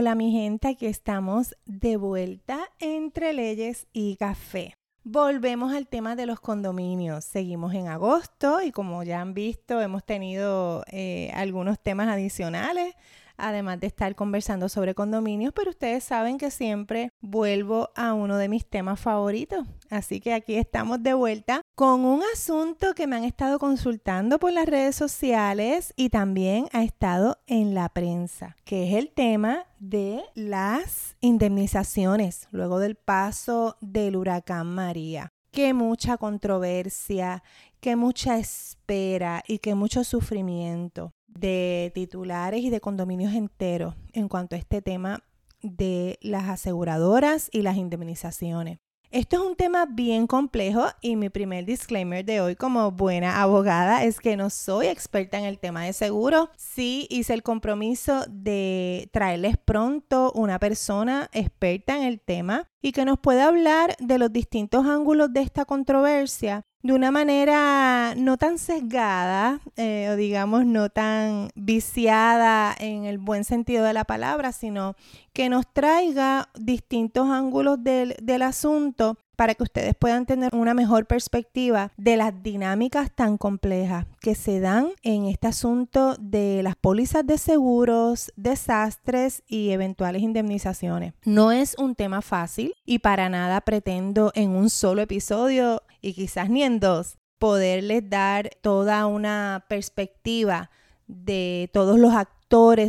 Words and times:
Hola 0.00 0.14
mi 0.14 0.30
gente, 0.30 0.68
aquí 0.68 0.86
estamos 0.86 1.56
de 1.66 1.96
vuelta 1.96 2.70
entre 2.78 3.32
leyes 3.32 3.88
y 3.92 4.14
café. 4.14 4.74
Volvemos 5.02 5.74
al 5.74 5.88
tema 5.88 6.14
de 6.14 6.24
los 6.24 6.38
condominios. 6.38 7.24
Seguimos 7.24 7.74
en 7.74 7.88
agosto 7.88 8.62
y 8.62 8.70
como 8.70 9.02
ya 9.02 9.20
han 9.20 9.34
visto 9.34 9.82
hemos 9.82 10.04
tenido 10.04 10.84
eh, 10.86 11.32
algunos 11.34 11.80
temas 11.82 12.06
adicionales 12.06 12.94
además 13.38 13.80
de 13.80 13.86
estar 13.86 14.14
conversando 14.14 14.68
sobre 14.68 14.94
condominios, 14.94 15.52
pero 15.54 15.70
ustedes 15.70 16.04
saben 16.04 16.36
que 16.36 16.50
siempre 16.50 17.10
vuelvo 17.20 17.90
a 17.94 18.12
uno 18.12 18.36
de 18.36 18.48
mis 18.48 18.66
temas 18.66 19.00
favoritos. 19.00 19.66
Así 19.88 20.20
que 20.20 20.34
aquí 20.34 20.56
estamos 20.56 21.02
de 21.02 21.14
vuelta 21.14 21.62
con 21.74 22.04
un 22.04 22.20
asunto 22.34 22.94
que 22.94 23.06
me 23.06 23.16
han 23.16 23.24
estado 23.24 23.58
consultando 23.58 24.38
por 24.38 24.52
las 24.52 24.66
redes 24.66 24.96
sociales 24.96 25.94
y 25.96 26.10
también 26.10 26.68
ha 26.72 26.82
estado 26.82 27.38
en 27.46 27.74
la 27.74 27.88
prensa, 27.88 28.56
que 28.64 28.88
es 28.88 28.94
el 28.94 29.10
tema 29.10 29.64
de 29.78 30.22
las 30.34 31.16
indemnizaciones 31.20 32.48
luego 32.50 32.80
del 32.80 32.96
paso 32.96 33.76
del 33.80 34.16
huracán 34.16 34.66
María. 34.66 35.28
Que 35.50 35.72
mucha 35.72 36.18
controversia, 36.18 37.42
que 37.80 37.96
mucha 37.96 38.36
espera 38.36 39.42
y 39.46 39.60
que 39.60 39.74
mucho 39.74 40.04
sufrimiento 40.04 41.12
de 41.38 41.92
titulares 41.94 42.62
y 42.62 42.70
de 42.70 42.80
condominios 42.80 43.34
enteros 43.34 43.94
en 44.12 44.28
cuanto 44.28 44.56
a 44.56 44.58
este 44.58 44.82
tema 44.82 45.22
de 45.62 46.18
las 46.22 46.48
aseguradoras 46.48 47.48
y 47.52 47.62
las 47.62 47.76
indemnizaciones. 47.76 48.78
Esto 49.10 49.36
es 49.36 49.42
un 49.42 49.56
tema 49.56 49.86
bien 49.86 50.26
complejo 50.26 50.84
y 51.00 51.16
mi 51.16 51.30
primer 51.30 51.64
disclaimer 51.64 52.22
de 52.26 52.42
hoy 52.42 52.56
como 52.56 52.90
buena 52.90 53.40
abogada 53.40 54.04
es 54.04 54.20
que 54.20 54.36
no 54.36 54.50
soy 54.50 54.88
experta 54.88 55.38
en 55.38 55.46
el 55.46 55.58
tema 55.58 55.86
de 55.86 55.94
seguro. 55.94 56.50
Sí 56.58 57.06
hice 57.08 57.32
el 57.32 57.42
compromiso 57.42 58.26
de 58.28 59.08
traerles 59.10 59.56
pronto 59.56 60.30
una 60.34 60.58
persona 60.58 61.30
experta 61.32 61.96
en 61.96 62.02
el 62.02 62.20
tema 62.20 62.68
y 62.82 62.92
que 62.92 63.06
nos 63.06 63.18
pueda 63.18 63.46
hablar 63.48 63.96
de 63.98 64.18
los 64.18 64.30
distintos 64.30 64.84
ángulos 64.84 65.32
de 65.32 65.40
esta 65.40 65.64
controversia 65.64 66.66
de 66.82 66.92
una 66.92 67.10
manera 67.10 68.14
no 68.16 68.36
tan 68.36 68.58
sesgada 68.58 69.60
eh, 69.76 70.08
o 70.12 70.16
digamos 70.16 70.64
no 70.64 70.90
tan 70.90 71.50
viciada 71.54 72.74
en 72.78 73.04
el 73.04 73.18
buen 73.18 73.44
sentido 73.44 73.84
de 73.84 73.92
la 73.92 74.04
palabra, 74.04 74.52
sino 74.52 74.94
que 75.32 75.48
nos 75.48 75.66
traiga 75.72 76.48
distintos 76.54 77.28
ángulos 77.28 77.82
del, 77.82 78.14
del 78.22 78.42
asunto 78.42 79.18
para 79.38 79.54
que 79.54 79.62
ustedes 79.62 79.94
puedan 79.94 80.26
tener 80.26 80.52
una 80.52 80.74
mejor 80.74 81.06
perspectiva 81.06 81.92
de 81.96 82.16
las 82.16 82.42
dinámicas 82.42 83.12
tan 83.14 83.38
complejas 83.38 84.04
que 84.20 84.34
se 84.34 84.58
dan 84.58 84.88
en 85.04 85.26
este 85.26 85.46
asunto 85.46 86.16
de 86.18 86.60
las 86.64 86.74
pólizas 86.74 87.24
de 87.24 87.38
seguros, 87.38 88.32
desastres 88.34 89.44
y 89.46 89.70
eventuales 89.70 90.22
indemnizaciones. 90.22 91.14
No 91.24 91.52
es 91.52 91.76
un 91.78 91.94
tema 91.94 92.20
fácil 92.20 92.74
y 92.84 92.98
para 92.98 93.28
nada 93.28 93.60
pretendo 93.60 94.32
en 94.34 94.50
un 94.50 94.70
solo 94.70 95.02
episodio 95.02 95.84
y 96.00 96.14
quizás 96.14 96.50
ni 96.50 96.64
en 96.64 96.80
dos 96.80 97.16
poderles 97.38 98.10
dar 98.10 98.50
toda 98.60 99.06
una 99.06 99.66
perspectiva 99.68 100.68
de 101.06 101.70
todos 101.72 101.96
los 101.96 102.12
actores 102.12 102.37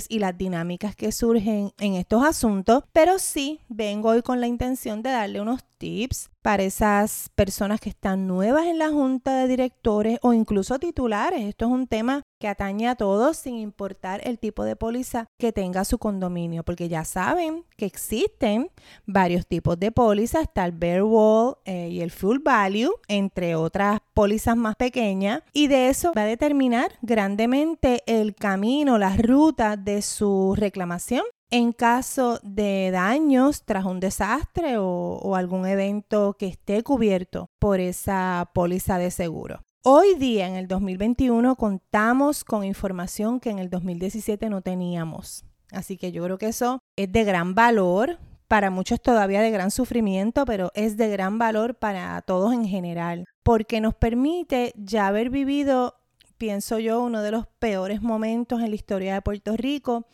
y 0.07 0.19
las 0.19 0.37
dinámicas 0.37 0.95
que 0.95 1.11
surgen 1.11 1.73
en 1.79 1.95
estos 1.95 2.23
asuntos, 2.23 2.83
pero 2.93 3.19
sí 3.19 3.59
vengo 3.67 4.09
hoy 4.09 4.21
con 4.21 4.39
la 4.39 4.47
intención 4.47 5.01
de 5.01 5.09
darle 5.09 5.41
unos 5.41 5.65
tips 5.77 6.29
para 6.41 6.63
esas 6.63 7.29
personas 7.35 7.81
que 7.81 7.89
están 7.89 8.25
nuevas 8.25 8.67
en 8.67 8.77
la 8.77 8.89
junta 8.89 9.35
de 9.35 9.47
directores 9.49 10.17
o 10.21 10.31
incluso 10.31 10.79
titulares. 10.79 11.41
Esto 11.41 11.65
es 11.65 11.71
un 11.71 11.87
tema 11.87 12.21
que 12.39 12.47
atañe 12.47 12.87
a 12.87 12.95
todos 12.95 13.37
sin 13.37 13.55
importar 13.57 14.21
el 14.23 14.39
tipo 14.39 14.63
de 14.63 14.75
póliza 14.75 15.27
que 15.37 15.51
tenga 15.51 15.85
su 15.85 15.97
condominio, 15.97 16.63
porque 16.63 16.89
ya 16.89 17.03
saben 17.03 17.65
que 17.77 17.85
existen 17.85 18.71
varios 19.05 19.45
tipos 19.45 19.79
de 19.79 19.91
póliza, 19.91 20.41
está 20.41 20.65
el 20.65 20.71
bare 20.71 21.03
wall 21.03 21.57
eh, 21.65 21.89
y 21.89 22.01
el 22.01 22.11
full 22.11 22.39
value, 22.39 22.91
entre 23.07 23.55
otras 23.55 23.99
pólizas 24.13 24.55
más 24.55 24.75
pequeñas, 24.75 25.41
y 25.53 25.67
de 25.67 25.89
eso 25.89 26.13
va 26.15 26.23
a 26.23 26.25
determinar 26.25 26.93
grandemente 27.01 28.03
el 28.05 28.35
camino, 28.35 28.97
la 28.97 29.15
ruta 29.17 29.75
de 29.75 30.01
su 30.01 30.55
reclamación 30.55 31.23
en 31.51 31.73
caso 31.73 32.39
de 32.43 32.91
daños 32.91 33.63
tras 33.65 33.85
un 33.85 33.99
desastre 33.99 34.77
o, 34.77 35.35
algún 35.35 35.65
evento 35.65 36.35
que 36.37 36.47
esté 36.47 36.83
cubierto 36.83 37.49
por 37.59 37.79
esa 37.79 38.51
póliza 38.53 38.97
de 38.97 39.11
seguro. 39.11 39.61
Hoy 39.81 40.15
día, 40.15 40.45
en 40.45 40.55
el 40.55 40.67
2021, 40.67 41.55
contamos 41.55 42.43
con 42.43 42.65
información 42.65 43.39
que 43.39 43.49
en 43.49 43.59
el 43.59 43.69
2017 43.69 44.49
no 44.49 44.61
teníamos. 44.61 45.45
Así 45.71 45.95
que 45.95 46.11
yo 46.11 46.21
creo 46.25 46.37
que 46.37 46.47
eso 46.47 46.79
es 46.97 47.09
de 47.09 47.23
gran 47.23 47.55
valor, 47.55 48.19
para 48.49 48.71
muchos 48.71 49.01
todavía 49.01 49.39
de 49.41 49.51
gran 49.51 49.71
sufrimiento, 49.71 50.43
pero 50.43 50.73
es 50.75 50.97
de 50.97 51.07
gran 51.07 51.37
valor 51.37 51.75
para 51.75 52.21
todos 52.23 52.51
en 52.51 52.67
general, 52.67 53.23
porque 53.41 53.79
nos 53.79 53.95
permite 53.95 54.73
ya 54.75 55.07
haber 55.07 55.29
vivido, 55.29 55.95
pienso 56.37 56.77
yo, 56.79 57.01
uno 57.01 57.21
de 57.21 57.31
los 57.31 57.47
peores 57.47 58.01
momentos 58.01 58.59
en 58.59 58.71
la 58.71 58.75
historia 58.75 59.13
de 59.13 59.21
Puerto 59.21 59.55
Rico 59.55 60.07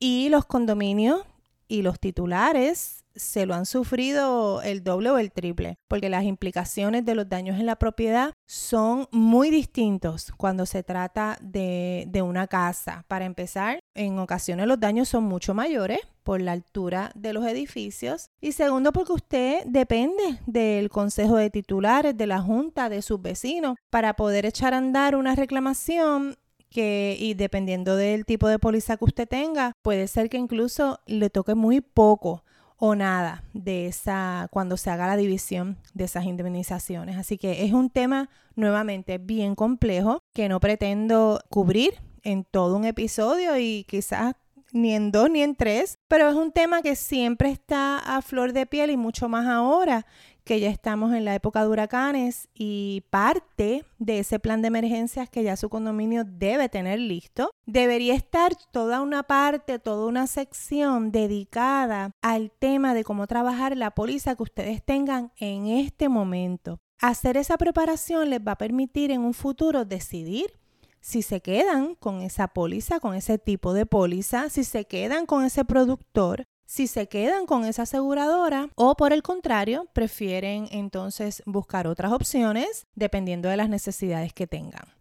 y 0.00 0.30
los 0.30 0.46
condominios 0.46 1.22
y 1.68 1.82
los 1.82 2.00
titulares 2.00 3.05
se 3.16 3.46
lo 3.46 3.54
han 3.54 3.66
sufrido 3.66 4.62
el 4.62 4.84
doble 4.84 5.10
o 5.10 5.18
el 5.18 5.32
triple, 5.32 5.78
porque 5.88 6.08
las 6.08 6.24
implicaciones 6.24 7.04
de 7.04 7.14
los 7.14 7.28
daños 7.28 7.58
en 7.58 7.66
la 7.66 7.76
propiedad 7.76 8.32
son 8.46 9.08
muy 9.10 9.50
distintos 9.50 10.32
cuando 10.36 10.66
se 10.66 10.82
trata 10.82 11.38
de, 11.40 12.04
de, 12.08 12.22
una 12.22 12.46
casa. 12.46 13.04
Para 13.08 13.24
empezar, 13.24 13.80
en 13.94 14.18
ocasiones 14.18 14.66
los 14.66 14.78
daños 14.80 15.08
son 15.08 15.24
mucho 15.24 15.54
mayores 15.54 16.00
por 16.22 16.42
la 16.42 16.52
altura 16.52 17.12
de 17.14 17.32
los 17.32 17.46
edificios 17.46 18.30
y 18.40 18.52
segundo 18.52 18.92
porque 18.92 19.12
usted 19.12 19.64
depende 19.64 20.40
del 20.46 20.90
consejo 20.90 21.36
de 21.36 21.50
titulares, 21.50 22.16
de 22.16 22.26
la 22.26 22.40
junta, 22.40 22.88
de 22.88 23.00
sus 23.00 23.22
vecinos 23.22 23.76
para 23.90 24.14
poder 24.14 24.44
echar 24.44 24.74
a 24.74 24.78
andar 24.78 25.14
una 25.14 25.36
reclamación 25.36 26.36
que 26.68 27.16
y 27.18 27.34
dependiendo 27.34 27.96
del 27.96 28.24
tipo 28.24 28.48
de 28.48 28.58
póliza 28.58 28.96
que 28.96 29.04
usted 29.04 29.28
tenga, 29.28 29.72
puede 29.82 30.08
ser 30.08 30.28
que 30.28 30.36
incluso 30.36 31.00
le 31.06 31.30
toque 31.30 31.54
muy 31.54 31.80
poco 31.80 32.42
o 32.78 32.94
nada 32.94 33.42
de 33.52 33.86
esa 33.86 34.48
cuando 34.50 34.76
se 34.76 34.90
haga 34.90 35.06
la 35.06 35.16
división 35.16 35.78
de 35.94 36.04
esas 36.04 36.24
indemnizaciones. 36.24 37.16
Así 37.16 37.38
que 37.38 37.64
es 37.64 37.72
un 37.72 37.90
tema 37.90 38.28
nuevamente 38.54 39.18
bien 39.18 39.54
complejo 39.54 40.20
que 40.32 40.48
no 40.48 40.60
pretendo 40.60 41.40
cubrir 41.48 41.94
en 42.22 42.44
todo 42.44 42.76
un 42.76 42.84
episodio 42.84 43.56
y 43.58 43.84
quizás 43.88 44.34
ni 44.72 44.94
en 44.94 45.12
dos 45.12 45.30
ni 45.30 45.42
en 45.42 45.54
tres, 45.54 45.98
pero 46.08 46.28
es 46.28 46.34
un 46.34 46.52
tema 46.52 46.82
que 46.82 46.96
siempre 46.96 47.50
está 47.50 47.98
a 47.98 48.20
flor 48.20 48.52
de 48.52 48.66
piel 48.66 48.90
y 48.90 48.96
mucho 48.96 49.28
más 49.28 49.46
ahora 49.46 50.06
que 50.46 50.60
ya 50.60 50.70
estamos 50.70 51.12
en 51.12 51.24
la 51.24 51.34
época 51.34 51.60
de 51.60 51.68
huracanes 51.68 52.48
y 52.54 53.02
parte 53.10 53.84
de 53.98 54.20
ese 54.20 54.38
plan 54.38 54.62
de 54.62 54.68
emergencias 54.68 55.28
que 55.28 55.42
ya 55.42 55.56
su 55.56 55.68
condominio 55.68 56.22
debe 56.24 56.68
tener 56.68 57.00
listo, 57.00 57.50
debería 57.66 58.14
estar 58.14 58.52
toda 58.70 59.02
una 59.02 59.24
parte, 59.24 59.80
toda 59.80 60.06
una 60.06 60.28
sección 60.28 61.10
dedicada 61.10 62.12
al 62.22 62.52
tema 62.52 62.94
de 62.94 63.02
cómo 63.02 63.26
trabajar 63.26 63.76
la 63.76 63.90
póliza 63.90 64.36
que 64.36 64.44
ustedes 64.44 64.84
tengan 64.84 65.32
en 65.36 65.66
este 65.66 66.08
momento. 66.08 66.78
Hacer 67.00 67.36
esa 67.36 67.58
preparación 67.58 68.30
les 68.30 68.40
va 68.40 68.52
a 68.52 68.58
permitir 68.58 69.10
en 69.10 69.22
un 69.22 69.34
futuro 69.34 69.84
decidir 69.84 70.60
si 71.00 71.22
se 71.22 71.40
quedan 71.40 71.96
con 71.96 72.20
esa 72.20 72.46
póliza, 72.46 73.00
con 73.00 73.16
ese 73.16 73.38
tipo 73.38 73.72
de 73.72 73.84
póliza, 73.84 74.48
si 74.48 74.62
se 74.62 74.84
quedan 74.84 75.26
con 75.26 75.44
ese 75.44 75.64
productor 75.64 76.46
si 76.66 76.88
se 76.88 77.08
quedan 77.08 77.46
con 77.46 77.64
esa 77.64 77.82
aseguradora 77.82 78.68
o 78.74 78.96
por 78.96 79.12
el 79.12 79.22
contrario, 79.22 79.88
prefieren 79.92 80.68
entonces 80.72 81.42
buscar 81.46 81.86
otras 81.86 82.12
opciones 82.12 82.86
dependiendo 82.94 83.48
de 83.48 83.56
las 83.56 83.68
necesidades 83.68 84.32
que 84.32 84.46
tengan. 84.46 84.96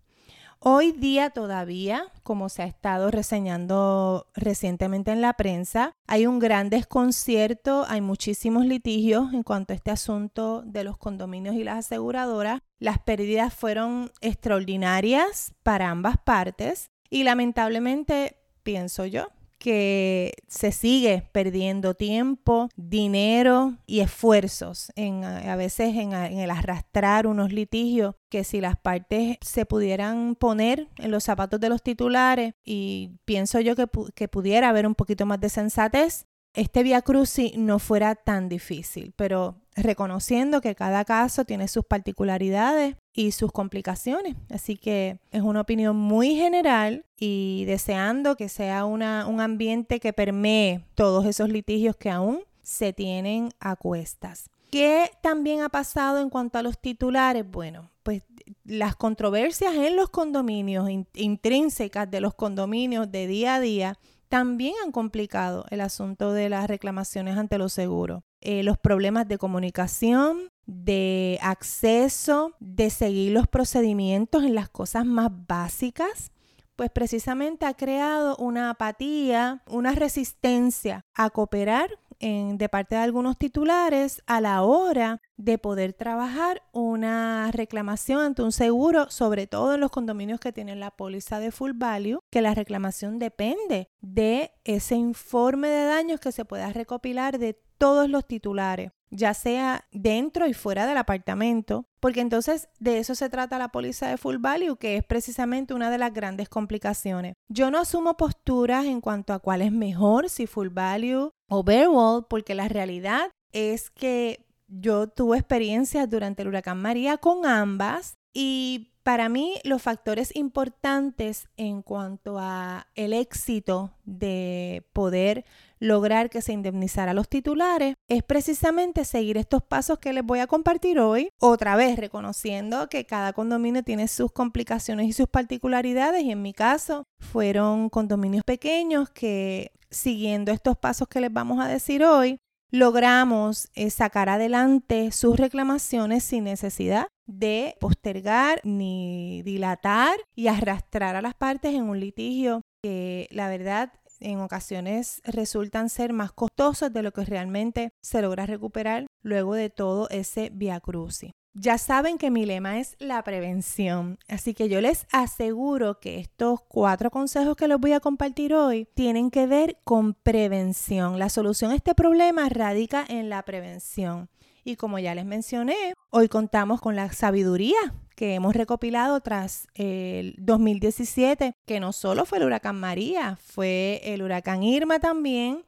Hoy 0.59 0.93
día 0.93 1.29
todavía, 1.29 2.11
como 2.23 2.49
se 2.49 2.63
ha 2.63 2.65
estado 2.65 3.11
reseñando 3.11 4.27
recientemente 4.33 5.11
en 5.11 5.21
la 5.21 5.33
prensa, 5.33 5.91
hay 6.07 6.25
un 6.25 6.39
gran 6.39 6.69
desconcierto, 6.69 7.85
hay 7.87 8.01
muchísimos 8.01 8.65
litigios 8.65 9.31
en 9.33 9.43
cuanto 9.43 9.73
a 9.73 9.75
este 9.75 9.91
asunto 9.91 10.63
de 10.65 10.83
los 10.83 10.97
condominios 10.97 11.55
y 11.55 11.63
las 11.63 11.85
aseguradoras. 11.85 12.61
Las 12.79 12.97
pérdidas 12.99 13.53
fueron 13.53 14.11
extraordinarias 14.21 15.53
para 15.61 15.89
ambas 15.89 16.17
partes 16.17 16.89
y 17.11 17.23
lamentablemente, 17.23 18.37
pienso 18.63 19.05
yo, 19.05 19.27
que 19.57 20.33
se 20.47 20.71
sigue 20.71 21.29
perdiendo 21.31 21.93
tiempo, 21.93 22.69
dinero 22.75 23.77
y 23.85 24.01
esfuerzos 24.01 24.91
en 24.95 25.23
a 25.23 25.55
veces 25.55 25.95
en, 25.95 26.13
el 26.13 26.51
arrastrar 26.51 27.27
unos 27.27 27.51
litigios 27.51 28.15
que 28.29 28.43
si 28.43 28.61
las 28.61 28.75
partes 28.75 29.37
se 29.41 29.65
pudieran 29.65 30.35
poner 30.35 30.89
en 30.97 31.11
los 31.11 31.23
zapatos 31.23 31.59
de 31.59 31.69
los 31.69 31.81
titulares 31.81 32.53
y 32.63 33.11
pienso 33.25 33.59
yo 33.59 33.75
que, 33.75 33.87
que 34.13 34.27
pudiera 34.27 34.69
haber 34.69 34.87
un 34.87 34.95
poquito 34.95 35.25
más 35.25 35.39
de 35.39 35.49
sensatez 35.49 36.27
este 36.55 36.83
Via 36.83 37.01
Crucis 37.01 37.57
no 37.57 37.79
fuera 37.79 38.15
tan 38.15 38.49
difícil, 38.49 39.13
pero 39.15 39.55
reconociendo 39.75 40.61
que 40.61 40.75
cada 40.75 41.03
caso 41.05 41.45
tiene 41.45 41.67
sus 41.67 41.85
particularidades 41.85 42.95
y 43.13 43.31
sus 43.31 43.51
complicaciones. 43.51 44.35
Así 44.49 44.77
que 44.77 45.19
es 45.31 45.41
una 45.41 45.61
opinión 45.61 45.95
muy 45.97 46.35
general 46.35 47.05
y 47.19 47.65
deseando 47.65 48.35
que 48.35 48.49
sea 48.49 48.85
una, 48.85 49.27
un 49.27 49.41
ambiente 49.41 49.99
que 49.99 50.13
permee 50.13 50.85
todos 50.95 51.25
esos 51.25 51.49
litigios 51.49 51.95
que 51.95 52.09
aún 52.09 52.41
se 52.61 52.93
tienen 52.93 53.49
a 53.59 53.75
cuestas. 53.75 54.49
¿Qué 54.71 55.11
también 55.21 55.61
ha 55.61 55.69
pasado 55.69 56.19
en 56.19 56.29
cuanto 56.29 56.57
a 56.57 56.63
los 56.63 56.79
titulares? 56.79 57.49
Bueno, 57.49 57.91
pues 58.03 58.23
las 58.65 58.95
controversias 58.95 59.73
en 59.73 59.95
los 59.95 60.09
condominios, 60.09 60.89
intrínsecas 61.13 62.09
de 62.09 62.21
los 62.21 62.33
condominios 62.33 63.11
de 63.11 63.27
día 63.27 63.55
a 63.55 63.59
día, 63.59 63.97
también 64.35 64.73
han 64.83 64.91
complicado 64.91 65.63
el 65.69 65.79
asunto 65.79 66.33
de 66.33 66.49
las 66.49 66.67
reclamaciones 66.67 67.37
ante 67.37 67.57
los 67.57 67.71
seguros. 67.71 68.21
Eh, 68.41 68.63
los 68.63 68.77
problemas 68.77 69.29
de 69.29 69.37
comunicación, 69.37 70.49
de 70.65 71.39
acceso, 71.41 72.53
de 72.59 72.89
seguir 72.89 73.31
los 73.31 73.47
procedimientos 73.47 74.43
en 74.43 74.53
las 74.53 74.67
cosas 74.67 75.05
más 75.05 75.31
básicas, 75.47 76.33
pues 76.75 76.89
precisamente 76.89 77.65
ha 77.65 77.75
creado 77.75 78.35
una 78.35 78.71
apatía, 78.71 79.63
una 79.67 79.93
resistencia 79.93 81.05
a 81.13 81.29
cooperar 81.29 81.97
de 82.19 82.69
parte 82.69 82.95
de 82.95 83.01
algunos 83.01 83.37
titulares 83.37 84.23
a 84.25 84.41
la 84.41 84.63
hora 84.63 85.21
de 85.37 85.57
poder 85.57 85.93
trabajar 85.93 86.61
una 86.71 87.51
reclamación 87.51 88.21
ante 88.21 88.41
un 88.41 88.51
seguro, 88.51 89.09
sobre 89.09 89.47
todo 89.47 89.75
en 89.75 89.81
los 89.81 89.91
condominios 89.91 90.39
que 90.39 90.53
tienen 90.53 90.79
la 90.79 90.91
póliza 90.91 91.39
de 91.39 91.51
full 91.51 91.71
value, 91.75 92.19
que 92.31 92.41
la 92.41 92.53
reclamación 92.53 93.19
depende 93.19 93.89
de 94.01 94.51
ese 94.63 94.95
informe 94.95 95.67
de 95.67 95.85
daños 95.85 96.19
que 96.19 96.31
se 96.31 96.45
pueda 96.45 96.71
recopilar 96.71 97.37
de 97.37 97.59
todos 97.77 98.09
los 98.09 98.25
titulares 98.25 98.91
ya 99.09 99.33
sea 99.33 99.85
dentro 99.91 100.47
y 100.47 100.53
fuera 100.53 100.87
del 100.87 100.97
apartamento, 100.97 101.85
porque 101.99 102.21
entonces 102.21 102.69
de 102.79 102.99
eso 102.99 103.15
se 103.15 103.29
trata 103.29 103.59
la 103.59 103.69
póliza 103.69 104.07
de 104.07 104.17
full 104.17 104.37
value, 104.37 104.77
que 104.77 104.97
es 104.97 105.03
precisamente 105.03 105.73
una 105.73 105.89
de 105.89 105.97
las 105.97 106.13
grandes 106.13 106.49
complicaciones. 106.49 107.33
Yo 107.49 107.71
no 107.71 107.79
asumo 107.79 108.17
posturas 108.17 108.85
en 108.85 109.01
cuanto 109.01 109.33
a 109.33 109.39
cuál 109.39 109.61
es 109.61 109.71
mejor, 109.71 110.29
si 110.29 110.47
full 110.47 110.69
value 110.69 111.31
o 111.49 111.63
bare 111.63 111.87
wall, 111.87 112.25
porque 112.29 112.55
la 112.55 112.67
realidad 112.67 113.31
es 113.51 113.89
que 113.89 114.45
yo 114.67 115.07
tuve 115.07 115.37
experiencias 115.37 116.09
durante 116.09 116.41
el 116.41 116.49
huracán 116.49 116.81
María 116.81 117.17
con 117.17 117.45
ambas 117.45 118.15
y 118.33 118.94
para 119.05 119.29
mí 119.29 119.59
los 119.63 119.83
factores 119.83 120.35
importantes 120.35 121.47
en 121.57 121.83
cuanto 121.83 122.39
a 122.39 122.87
el 122.95 123.13
éxito 123.13 123.91
de 124.03 124.83
poder 124.93 125.45
lograr 125.77 126.31
que 126.31 126.41
se 126.41 126.53
indemnizara 126.53 127.11
a 127.11 127.13
los 127.13 127.29
titulares 127.29 127.97
es 128.07 128.23
precisamente 128.23 129.05
seguir 129.05 129.37
estos 129.37 129.61
pasos 129.61 129.99
que 129.99 130.11
les 130.11 130.25
voy 130.25 130.39
a 130.39 130.47
compartir 130.47 130.97
hoy, 130.99 131.29
otra 131.39 131.75
vez 131.75 131.99
reconociendo 131.99 132.89
que 132.89 133.05
cada 133.05 133.31
condominio 133.33 133.83
tiene 133.83 134.07
sus 134.07 134.31
complicaciones 134.31 135.05
y 135.07 135.13
sus 135.13 135.27
particularidades 135.27 136.23
y 136.23 136.31
en 136.31 136.41
mi 136.41 136.53
caso 136.53 137.03
fueron 137.19 137.89
condominios 137.91 138.43
pequeños 138.43 139.11
que 139.11 139.71
siguiendo 139.91 140.51
estos 140.51 140.77
pasos 140.77 141.07
que 141.07 141.21
les 141.21 141.31
vamos 141.31 141.63
a 141.63 141.67
decir 141.67 142.03
hoy, 142.03 142.39
logramos 142.75 143.69
eh, 143.73 143.89
sacar 143.89 144.27
adelante 144.27 145.11
sus 145.11 145.37
reclamaciones 145.37 146.23
sin 146.23 146.43
necesidad 146.43 147.07
de 147.25 147.75
postergar 147.79 148.59
ni 148.63 149.41
dilatar 149.43 150.17
y 150.35 150.47
arrastrar 150.47 151.15
a 151.15 151.21
las 151.21 151.35
partes 151.35 151.73
en 151.73 151.83
un 151.83 152.01
litigio 152.01 152.61
que 152.83 153.27
la 153.31 153.47
verdad 153.47 153.93
en 154.19 154.39
ocasiones 154.39 155.21
resultan 155.23 155.89
ser 155.89 156.11
más 156.11 156.33
costosos 156.33 156.91
de 156.91 157.01
lo 157.01 157.13
que 157.13 157.23
realmente 157.23 157.91
se 158.03 158.21
logra 158.21 158.45
recuperar 158.45 159.07
luego 159.23 159.55
de 159.55 159.69
todo 159.69 160.09
ese 160.09 160.49
via 160.53 160.79
crucis. 160.81 161.31
Ya 161.57 161.77
saben 161.77 162.17
que 162.17 162.31
mi 162.31 162.45
lema 162.45 162.79
es 162.79 162.97
la 162.99 163.23
prevención, 163.23 164.19
así 164.27 164.53
que 164.53 164.67
yo 164.67 164.81
les 164.81 165.07
aseguro 165.13 166.01
que 166.01 166.19
estos 166.19 166.59
cuatro 166.67 167.09
consejos 167.09 167.55
que 167.55 167.69
les 167.69 167.79
voy 167.79 167.93
a 167.93 168.01
compartir 168.01 168.53
hoy 168.53 168.89
tienen 168.93 169.31
que 169.31 169.47
ver 169.47 169.77
con 169.85 170.15
prevención. 170.15 171.17
La 171.17 171.29
solución 171.29 171.71
a 171.71 171.75
este 171.75 171.95
problema 171.95 172.49
radica 172.49 173.05
en 173.07 173.29
la 173.29 173.41
prevención. 173.43 174.27
Y 174.65 174.75
como 174.75 174.99
ya 174.99 175.15
les 175.15 175.23
mencioné, 175.23 175.93
hoy 176.09 176.27
contamos 176.27 176.81
con 176.81 176.97
la 176.97 177.09
sabiduría 177.13 177.77
que 178.17 178.33
hemos 178.33 178.53
recopilado 178.53 179.21
tras 179.21 179.67
el 179.75 180.35
2017, 180.39 181.53
que 181.65 181.79
no 181.79 181.93
solo 181.93 182.25
fue 182.25 182.39
el 182.39 182.43
huracán 182.43 182.77
María, 182.77 183.37
fue 183.41 184.01
el 184.03 184.23
huracán 184.23 184.61
Irma 184.61 184.99
también, 184.99 185.63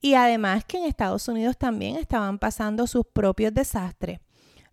y 0.00 0.14
además 0.14 0.64
que 0.64 0.78
en 0.78 0.84
Estados 0.84 1.26
Unidos 1.26 1.58
también 1.58 1.96
estaban 1.96 2.38
pasando 2.38 2.86
sus 2.86 3.04
propios 3.04 3.52
desastres, 3.52 4.20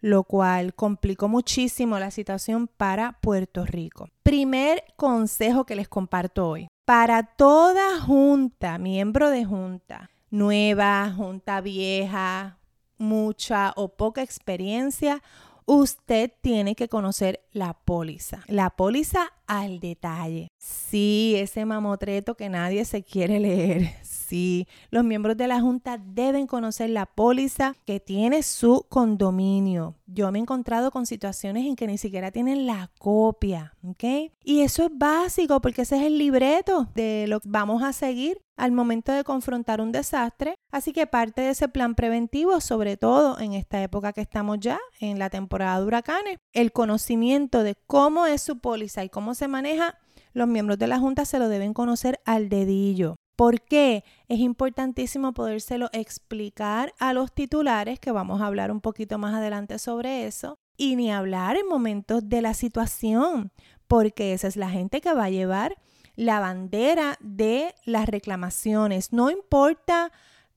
lo 0.01 0.24
cual 0.24 0.74
complicó 0.74 1.27
muchísimo 1.30 2.00
la 2.00 2.12
situación 2.12 2.68
para 2.68 3.19
Puerto 3.21 3.65
Rico. 3.65 4.09
Primer 4.24 4.83
consejo 4.98 5.65
que 5.65 5.75
les 5.75 5.88
comparto 5.88 6.50
hoy. 6.50 6.68
Para 6.86 7.24
toda 7.24 8.01
junta, 8.01 8.77
miembro 8.77 9.30
de 9.30 9.45
junta, 9.45 10.09
nueva, 10.31 11.13
junta 11.15 11.62
vieja, 11.62 12.57
mucha 12.98 13.74
o 13.75 13.95
poca 13.95 14.24
experiencia, 14.24 15.21
usted 15.65 16.31
tiene 16.42 16.75
que 16.75 16.89
conocer 16.89 17.45
la 17.51 17.74
póliza. 17.74 18.44
La 18.47 18.71
póliza 18.71 19.31
al 19.51 19.81
detalle. 19.81 20.48
Sí, 20.57 21.33
ese 21.36 21.65
mamotreto 21.65 22.36
que 22.36 22.48
nadie 22.48 22.86
se 22.86 23.03
quiere 23.03 23.38
leer. 23.38 23.92
Sí, 24.31 24.65
los 24.92 25.03
miembros 25.03 25.36
de 25.36 25.48
la 25.48 25.59
Junta 25.59 25.98
deben 25.98 26.48
conocer 26.48 26.89
la 26.89 27.06
póliza 27.06 27.75
que 27.86 28.00
tiene 28.00 28.44
su 28.44 28.86
condominio. 28.88 29.95
Yo 30.06 30.31
me 30.31 30.39
he 30.39 30.42
encontrado 30.42 30.89
con 30.89 31.06
situaciones 31.06 31.65
en 31.65 31.75
que 31.75 31.86
ni 31.86 31.98
siquiera 31.98 32.31
tienen 32.31 32.65
la 32.65 32.89
copia, 32.98 33.75
¿ok? 33.83 34.31
Y 34.42 34.62
eso 34.62 34.83
es 34.83 34.89
básico 34.94 35.59
porque 35.59 35.81
ese 35.81 35.97
es 35.97 36.04
el 36.04 36.18
libreto 36.18 36.88
de 36.95 37.25
lo 37.27 37.42
que 37.42 37.50
vamos 37.50 37.83
a 37.83 37.92
seguir 37.92 38.39
al 38.62 38.71
momento 38.71 39.12
de 39.12 39.24
confrontar 39.24 39.81
un 39.81 39.92
desastre. 39.92 40.56
Así 40.71 40.94
que 40.94 41.07
parte 41.07 41.42
de 41.42 41.50
ese 41.50 41.68
plan 41.68 41.95
preventivo, 41.95 42.62
sobre 42.62 42.95
todo 42.95 43.39
en 43.39 43.54
esta 43.54 43.81
época 43.81 44.13
que 44.13 44.21
estamos 44.21 44.59
ya, 44.59 44.80
en 45.00 45.19
la 45.19 45.30
temporada 45.30 45.80
de 45.80 45.86
huracanes, 45.86 46.38
el 46.54 46.71
conocimiento 46.71 47.63
de 47.63 47.75
cómo 47.88 48.27
es 48.27 48.42
su 48.42 48.59
póliza 48.59 49.04
y 49.04 49.09
cómo 49.09 49.33
se 49.41 49.47
maneja, 49.47 49.97
los 50.33 50.47
miembros 50.47 50.77
de 50.77 50.85
la 50.85 50.99
Junta 50.99 51.25
se 51.25 51.39
lo 51.39 51.49
deben 51.49 51.73
conocer 51.73 52.19
al 52.25 52.47
dedillo. 52.47 53.15
¿Por 53.35 53.59
qué? 53.61 54.03
Es 54.27 54.38
importantísimo 54.38 55.33
podérselo 55.33 55.89
explicar 55.93 56.93
a 56.99 57.11
los 57.13 57.33
titulares, 57.33 57.99
que 57.99 58.11
vamos 58.11 58.39
a 58.39 58.45
hablar 58.45 58.71
un 58.71 58.81
poquito 58.81 59.17
más 59.17 59.33
adelante 59.33 59.79
sobre 59.79 60.27
eso, 60.27 60.59
y 60.77 60.95
ni 60.95 61.11
hablar 61.11 61.57
en 61.57 61.67
momentos 61.67 62.29
de 62.29 62.43
la 62.43 62.53
situación, 62.53 63.51
porque 63.88 64.33
esa 64.33 64.47
es 64.47 64.57
la 64.57 64.69
gente 64.69 65.01
que 65.01 65.11
va 65.11 65.23
a 65.23 65.31
llevar 65.31 65.75
la 66.15 66.39
bandera 66.39 67.17
de 67.19 67.73
las 67.83 68.07
reclamaciones. 68.07 69.11
No 69.11 69.31
importa 69.31 70.11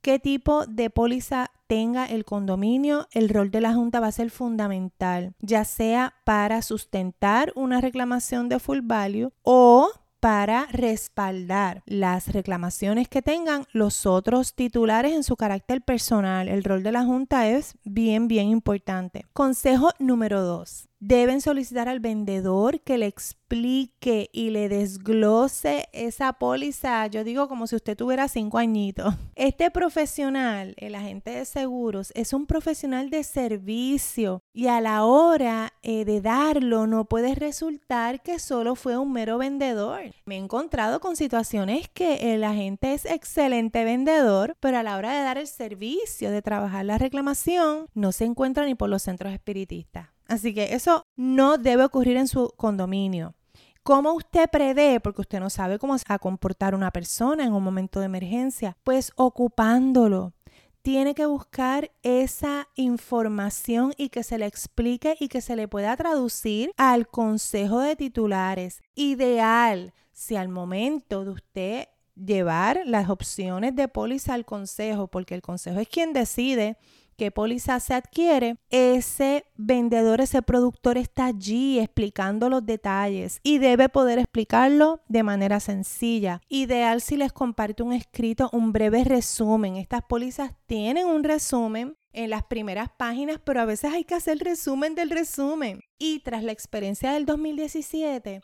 qué 0.04 0.18
tipo 0.18 0.66
de 0.66 0.90
póliza 0.90 1.50
tenga 1.66 2.04
el 2.04 2.26
condominio, 2.26 3.08
el 3.12 3.30
rol 3.30 3.50
de 3.50 3.62
la 3.62 3.72
Junta 3.72 4.00
va 4.00 4.08
a 4.08 4.12
ser 4.12 4.30
fundamental, 4.30 5.32
ya 5.40 5.64
sea 5.64 6.12
para 6.26 6.60
sustentar 6.60 7.54
una 7.56 7.80
reclamación 7.80 8.50
de 8.50 8.58
full 8.58 8.80
value 8.82 9.32
o 9.42 9.90
para 10.20 10.66
respaldar 10.66 11.82
las 11.86 12.34
reclamaciones 12.34 13.08
que 13.08 13.22
tengan 13.22 13.64
los 13.72 14.04
otros 14.04 14.54
titulares 14.54 15.12
en 15.12 15.22
su 15.22 15.36
carácter 15.36 15.80
personal. 15.80 16.48
El 16.48 16.64
rol 16.64 16.82
de 16.82 16.92
la 16.92 17.04
Junta 17.04 17.48
es 17.48 17.74
bien, 17.84 18.28
bien 18.28 18.48
importante. 18.48 19.24
Consejo 19.32 19.88
número 19.98 20.42
dos 20.42 20.90
deben 21.06 21.42
solicitar 21.42 21.86
al 21.86 22.00
vendedor 22.00 22.80
que 22.80 22.96
le 22.96 23.04
explique 23.04 24.30
y 24.32 24.48
le 24.48 24.70
desglose 24.70 25.86
esa 25.92 26.32
póliza. 26.32 27.06
Yo 27.08 27.24
digo 27.24 27.46
como 27.46 27.66
si 27.66 27.76
usted 27.76 27.94
tuviera 27.94 28.26
cinco 28.26 28.56
añitos. 28.56 29.14
Este 29.34 29.70
profesional, 29.70 30.74
el 30.78 30.94
agente 30.94 31.32
de 31.32 31.44
seguros, 31.44 32.10
es 32.14 32.32
un 32.32 32.46
profesional 32.46 33.10
de 33.10 33.22
servicio 33.22 34.42
y 34.54 34.68
a 34.68 34.80
la 34.80 35.04
hora 35.04 35.74
eh, 35.82 36.06
de 36.06 36.22
darlo 36.22 36.86
no 36.86 37.04
puede 37.04 37.34
resultar 37.34 38.22
que 38.22 38.38
solo 38.38 38.74
fue 38.74 38.96
un 38.96 39.12
mero 39.12 39.36
vendedor. 39.36 40.00
Me 40.24 40.36
he 40.36 40.38
encontrado 40.38 41.00
con 41.00 41.16
situaciones 41.16 41.90
que 41.90 42.34
el 42.34 42.44
agente 42.44 42.94
es 42.94 43.04
excelente 43.04 43.84
vendedor, 43.84 44.56
pero 44.58 44.78
a 44.78 44.82
la 44.82 44.96
hora 44.96 45.12
de 45.12 45.22
dar 45.22 45.36
el 45.36 45.48
servicio, 45.48 46.30
de 46.30 46.40
trabajar 46.40 46.86
la 46.86 46.96
reclamación, 46.96 47.88
no 47.92 48.10
se 48.12 48.24
encuentra 48.24 48.64
ni 48.64 48.74
por 48.74 48.88
los 48.88 49.02
centros 49.02 49.34
espiritistas. 49.34 50.13
Así 50.26 50.54
que 50.54 50.74
eso 50.74 51.06
no 51.16 51.58
debe 51.58 51.84
ocurrir 51.84 52.16
en 52.16 52.28
su 52.28 52.52
condominio. 52.56 53.34
¿Cómo 53.82 54.14
usted 54.14 54.48
prevé? 54.50 54.98
Porque 55.00 55.20
usted 55.20 55.40
no 55.40 55.50
sabe 55.50 55.78
cómo 55.78 55.98
se 55.98 56.06
va 56.08 56.14
a 56.14 56.18
comportar 56.18 56.74
una 56.74 56.90
persona 56.90 57.44
en 57.44 57.52
un 57.52 57.62
momento 57.62 58.00
de 58.00 58.06
emergencia. 58.06 58.76
Pues 58.82 59.12
ocupándolo. 59.16 60.32
Tiene 60.80 61.14
que 61.14 61.26
buscar 61.26 61.90
esa 62.02 62.68
información 62.76 63.94
y 63.96 64.08
que 64.08 64.22
se 64.22 64.38
le 64.38 64.46
explique 64.46 65.16
y 65.18 65.28
que 65.28 65.40
se 65.40 65.56
le 65.56 65.68
pueda 65.68 65.96
traducir 65.96 66.72
al 66.76 67.08
consejo 67.08 67.80
de 67.80 67.96
titulares. 67.96 68.82
Ideal, 68.94 69.94
si 70.12 70.36
al 70.36 70.48
momento 70.48 71.24
de 71.24 71.30
usted 71.30 71.88
llevar 72.14 72.82
las 72.86 73.10
opciones 73.10 73.74
de 73.74 73.88
póliza 73.88 74.34
al 74.34 74.44
consejo, 74.44 75.08
porque 75.08 75.34
el 75.34 75.42
consejo 75.42 75.80
es 75.80 75.88
quien 75.88 76.12
decide 76.12 76.76
qué 77.14 77.30
póliza 77.30 77.80
se 77.80 77.94
adquiere, 77.94 78.56
ese 78.70 79.44
vendedor, 79.56 80.20
ese 80.20 80.42
productor 80.42 80.98
está 80.98 81.26
allí 81.26 81.78
explicando 81.78 82.48
los 82.48 82.64
detalles 82.64 83.40
y 83.42 83.58
debe 83.58 83.88
poder 83.88 84.18
explicarlo 84.18 85.00
de 85.08 85.22
manera 85.22 85.60
sencilla. 85.60 86.40
Ideal 86.48 87.00
si 87.00 87.16
les 87.16 87.32
comparte 87.32 87.82
un 87.82 87.92
escrito, 87.92 88.50
un 88.52 88.72
breve 88.72 89.04
resumen. 89.04 89.76
Estas 89.76 90.02
pólizas 90.02 90.52
tienen 90.66 91.06
un 91.06 91.24
resumen 91.24 91.96
en 92.12 92.30
las 92.30 92.44
primeras 92.44 92.88
páginas, 92.96 93.40
pero 93.44 93.60
a 93.60 93.64
veces 93.64 93.92
hay 93.92 94.04
que 94.04 94.14
hacer 94.14 94.38
resumen 94.38 94.94
del 94.94 95.10
resumen. 95.10 95.80
Y 95.98 96.20
tras 96.20 96.42
la 96.42 96.52
experiencia 96.52 97.12
del 97.12 97.26
2017, 97.26 98.40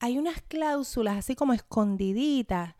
hay 0.00 0.18
unas 0.18 0.42
cláusulas 0.42 1.16
así 1.16 1.34
como 1.34 1.52
escondiditas 1.52 2.74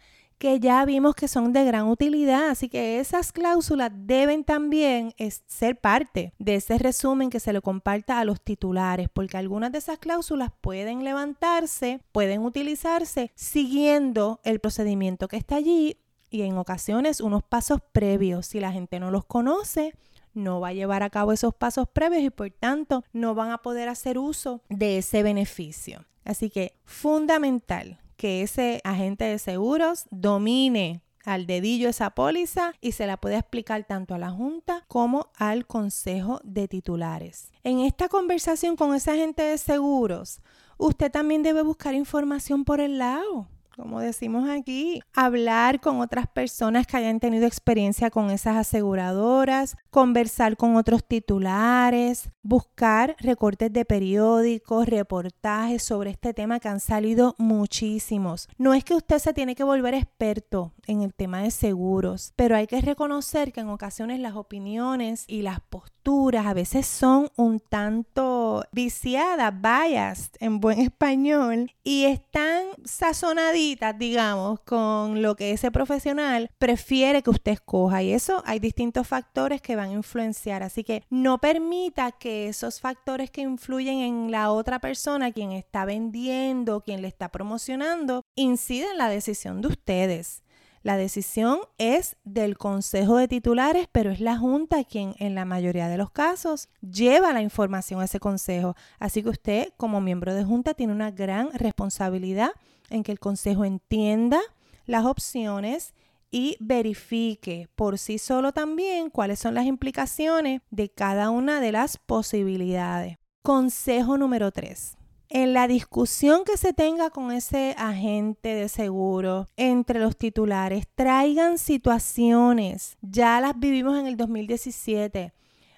que 0.44 0.60
ya 0.60 0.84
vimos 0.84 1.14
que 1.14 1.26
son 1.26 1.54
de 1.54 1.64
gran 1.64 1.86
utilidad, 1.88 2.50
así 2.50 2.68
que 2.68 3.00
esas 3.00 3.32
cláusulas 3.32 3.90
deben 3.94 4.44
también 4.44 5.14
ser 5.46 5.80
parte 5.80 6.34
de 6.38 6.56
ese 6.56 6.76
resumen 6.76 7.30
que 7.30 7.40
se 7.40 7.54
le 7.54 7.62
comparta 7.62 8.20
a 8.20 8.26
los 8.26 8.42
titulares, 8.42 9.08
porque 9.10 9.38
algunas 9.38 9.72
de 9.72 9.78
esas 9.78 9.98
cláusulas 9.98 10.52
pueden 10.60 11.02
levantarse, 11.02 12.02
pueden 12.12 12.42
utilizarse 12.42 13.32
siguiendo 13.34 14.42
el 14.44 14.60
procedimiento 14.60 15.28
que 15.28 15.38
está 15.38 15.56
allí 15.56 15.96
y 16.28 16.42
en 16.42 16.58
ocasiones 16.58 17.22
unos 17.22 17.42
pasos 17.42 17.80
previos. 17.92 18.44
Si 18.48 18.60
la 18.60 18.70
gente 18.70 19.00
no 19.00 19.10
los 19.10 19.24
conoce, 19.24 19.94
no 20.34 20.60
va 20.60 20.68
a 20.68 20.72
llevar 20.74 21.02
a 21.02 21.08
cabo 21.08 21.32
esos 21.32 21.54
pasos 21.54 21.88
previos 21.88 22.22
y 22.22 22.28
por 22.28 22.50
tanto 22.50 23.02
no 23.14 23.34
van 23.34 23.50
a 23.50 23.62
poder 23.62 23.88
hacer 23.88 24.18
uso 24.18 24.60
de 24.68 24.98
ese 24.98 25.22
beneficio. 25.22 26.04
Así 26.22 26.50
que 26.50 26.76
fundamental 26.84 27.98
que 28.16 28.42
ese 28.42 28.80
agente 28.84 29.24
de 29.24 29.38
seguros 29.38 30.06
domine 30.10 31.02
al 31.24 31.46
dedillo 31.46 31.88
esa 31.88 32.10
póliza 32.10 32.74
y 32.80 32.92
se 32.92 33.06
la 33.06 33.16
puede 33.16 33.38
explicar 33.38 33.84
tanto 33.84 34.14
a 34.14 34.18
la 34.18 34.30
Junta 34.30 34.84
como 34.88 35.30
al 35.36 35.66
Consejo 35.66 36.40
de 36.44 36.68
Titulares. 36.68 37.50
En 37.62 37.80
esta 37.80 38.08
conversación 38.08 38.76
con 38.76 38.94
ese 38.94 39.10
agente 39.10 39.42
de 39.42 39.58
seguros, 39.58 40.40
usted 40.76 41.10
también 41.10 41.42
debe 41.42 41.62
buscar 41.62 41.94
información 41.94 42.64
por 42.64 42.80
el 42.80 42.98
lado 42.98 43.48
como 43.76 44.00
decimos 44.00 44.48
aquí, 44.48 45.00
hablar 45.12 45.80
con 45.80 46.00
otras 46.00 46.28
personas 46.28 46.86
que 46.86 46.96
hayan 46.96 47.20
tenido 47.20 47.46
experiencia 47.46 48.10
con 48.10 48.30
esas 48.30 48.56
aseguradoras, 48.56 49.76
conversar 49.90 50.56
con 50.56 50.76
otros 50.76 51.04
titulares, 51.04 52.30
buscar 52.42 53.16
recortes 53.18 53.72
de 53.72 53.84
periódicos, 53.84 54.86
reportajes 54.86 55.82
sobre 55.82 56.10
este 56.10 56.34
tema 56.34 56.60
que 56.60 56.68
han 56.68 56.80
salido 56.80 57.34
muchísimos. 57.38 58.48
No 58.58 58.74
es 58.74 58.84
que 58.84 58.94
usted 58.94 59.18
se 59.18 59.34
tiene 59.34 59.54
que 59.54 59.64
volver 59.64 59.94
experto 59.94 60.72
en 60.86 61.02
el 61.02 61.14
tema 61.14 61.42
de 61.42 61.50
seguros, 61.50 62.32
pero 62.36 62.56
hay 62.56 62.66
que 62.66 62.80
reconocer 62.80 63.52
que 63.52 63.60
en 63.60 63.68
ocasiones 63.68 64.20
las 64.20 64.34
opiniones 64.34 65.24
y 65.26 65.42
las 65.42 65.60
posturas 65.60 66.46
a 66.46 66.54
veces 66.54 66.86
son 66.86 67.30
un 67.36 67.60
tanto 67.60 68.33
viciadas, 68.72 69.52
biased 69.60 70.32
en 70.40 70.60
buen 70.60 70.78
español, 70.80 71.72
y 71.82 72.04
están 72.04 72.66
sazonaditas 72.84 73.94
digamos, 73.98 74.60
con 74.60 75.22
lo 75.22 75.36
que 75.36 75.52
ese 75.52 75.70
profesional 75.70 76.50
prefiere 76.58 77.22
que 77.22 77.30
usted 77.30 77.52
escoja. 77.52 78.02
Y 78.02 78.12
eso 78.12 78.42
hay 78.46 78.58
distintos 78.58 79.06
factores 79.06 79.60
que 79.60 79.76
van 79.76 79.90
a 79.90 79.94
influenciar. 79.94 80.62
Así 80.62 80.84
que 80.84 81.02
no 81.10 81.38
permita 81.38 82.12
que 82.12 82.48
esos 82.48 82.80
factores 82.80 83.30
que 83.30 83.42
influyen 83.42 83.98
en 84.00 84.30
la 84.30 84.50
otra 84.50 84.78
persona, 84.78 85.32
quien 85.32 85.52
está 85.52 85.84
vendiendo, 85.84 86.80
quien 86.82 87.02
le 87.02 87.08
está 87.08 87.30
promocionando, 87.30 88.22
inciden 88.34 88.92
en 88.92 88.98
la 88.98 89.08
decisión 89.08 89.60
de 89.60 89.68
ustedes. 89.68 90.43
La 90.84 90.98
decisión 90.98 91.60
es 91.78 92.18
del 92.24 92.58
Consejo 92.58 93.16
de 93.16 93.26
Titulares, 93.26 93.88
pero 93.90 94.10
es 94.10 94.20
la 94.20 94.36
Junta 94.36 94.84
quien 94.84 95.14
en 95.18 95.34
la 95.34 95.46
mayoría 95.46 95.88
de 95.88 95.96
los 95.96 96.10
casos 96.10 96.68
lleva 96.82 97.32
la 97.32 97.40
información 97.40 98.02
a 98.02 98.04
ese 98.04 98.20
Consejo. 98.20 98.76
Así 98.98 99.22
que 99.22 99.30
usted 99.30 99.68
como 99.78 100.02
miembro 100.02 100.34
de 100.34 100.44
Junta 100.44 100.74
tiene 100.74 100.92
una 100.92 101.10
gran 101.10 101.50
responsabilidad 101.54 102.50
en 102.90 103.02
que 103.02 103.12
el 103.12 103.18
Consejo 103.18 103.64
entienda 103.64 104.38
las 104.84 105.06
opciones 105.06 105.94
y 106.30 106.58
verifique 106.60 107.66
por 107.76 107.96
sí 107.96 108.18
solo 108.18 108.52
también 108.52 109.08
cuáles 109.08 109.38
son 109.38 109.54
las 109.54 109.64
implicaciones 109.64 110.60
de 110.70 110.90
cada 110.90 111.30
una 111.30 111.62
de 111.62 111.72
las 111.72 111.96
posibilidades. 111.96 113.16
Consejo 113.40 114.18
número 114.18 114.52
3. 114.52 114.98
En 115.36 115.52
la 115.52 115.66
discusión 115.66 116.44
que 116.44 116.56
se 116.56 116.72
tenga 116.72 117.10
con 117.10 117.32
ese 117.32 117.74
agente 117.76 118.54
de 118.54 118.68
seguro 118.68 119.48
entre 119.56 119.98
los 119.98 120.16
titulares, 120.16 120.86
traigan 120.94 121.58
situaciones. 121.58 122.96
Ya 123.02 123.40
las 123.40 123.58
vivimos 123.58 123.98
en 123.98 124.06
el 124.06 124.16
2017 124.16 125.32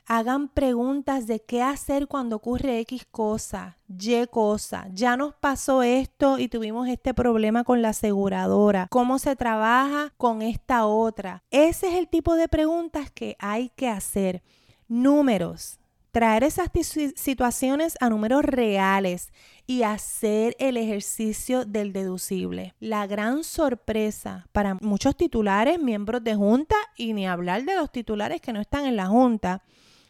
hagan 0.05 0.49
preguntas 0.49 1.27
de 1.27 1.41
qué 1.41 1.63
hacer 1.63 2.07
cuando 2.07 2.37
ocurre 2.37 2.81
X 2.81 3.07
cosa, 3.11 3.79
Y 3.89 4.27
cosa. 4.27 4.89
Ya 4.93 5.17
nos 5.17 5.35
pasó 5.35 5.83
esto 5.83 6.39
y 6.39 6.49
tuvimos 6.49 6.87
este 6.87 7.15
problema 7.15 7.65
con 7.65 7.81
la 7.81 7.89
aseguradora. 7.89 8.89
¿Cómo 8.91 9.19
se 9.19 9.37
trabaja 9.37 10.13
con 10.19 10.43
esta 10.43 10.85
otra? 10.85 11.43
Ese 11.51 11.89
es 11.89 11.95
el 11.95 12.09
tipo 12.09 12.35
de 12.37 12.49
preguntas 12.49 13.11
que 13.11 13.37
hay 13.39 13.71
que 13.71 13.89
hacer. 13.89 14.43
Números. 14.87 15.81
Traer 16.17 16.45
esas 16.45 16.71
situaciones 17.15 17.99
a 18.01 18.09
números 18.09 18.43
reales 18.43 19.35
y 19.67 19.83
hacer 19.83 20.57
el 20.59 20.79
ejercicio 20.79 21.67
del 21.67 21.93
deducible. 21.93 22.73
La 22.81 23.07
gran 23.07 23.45
sorpresa 23.45 24.49
para 24.53 24.79
muchos 24.81 25.15
titulares, 25.15 25.79
miembros 25.79 26.25
de 26.25 26.35
junta 26.35 26.75
y 26.97 27.13
ni 27.13 27.27
hablar 27.27 27.65
de 27.65 27.75
los 27.75 27.93
titulares 27.93 28.41
que 28.41 28.55
no 28.55 28.63
están 28.63 28.87
en 28.87 28.97
la 28.97 29.09
junta 29.09 29.63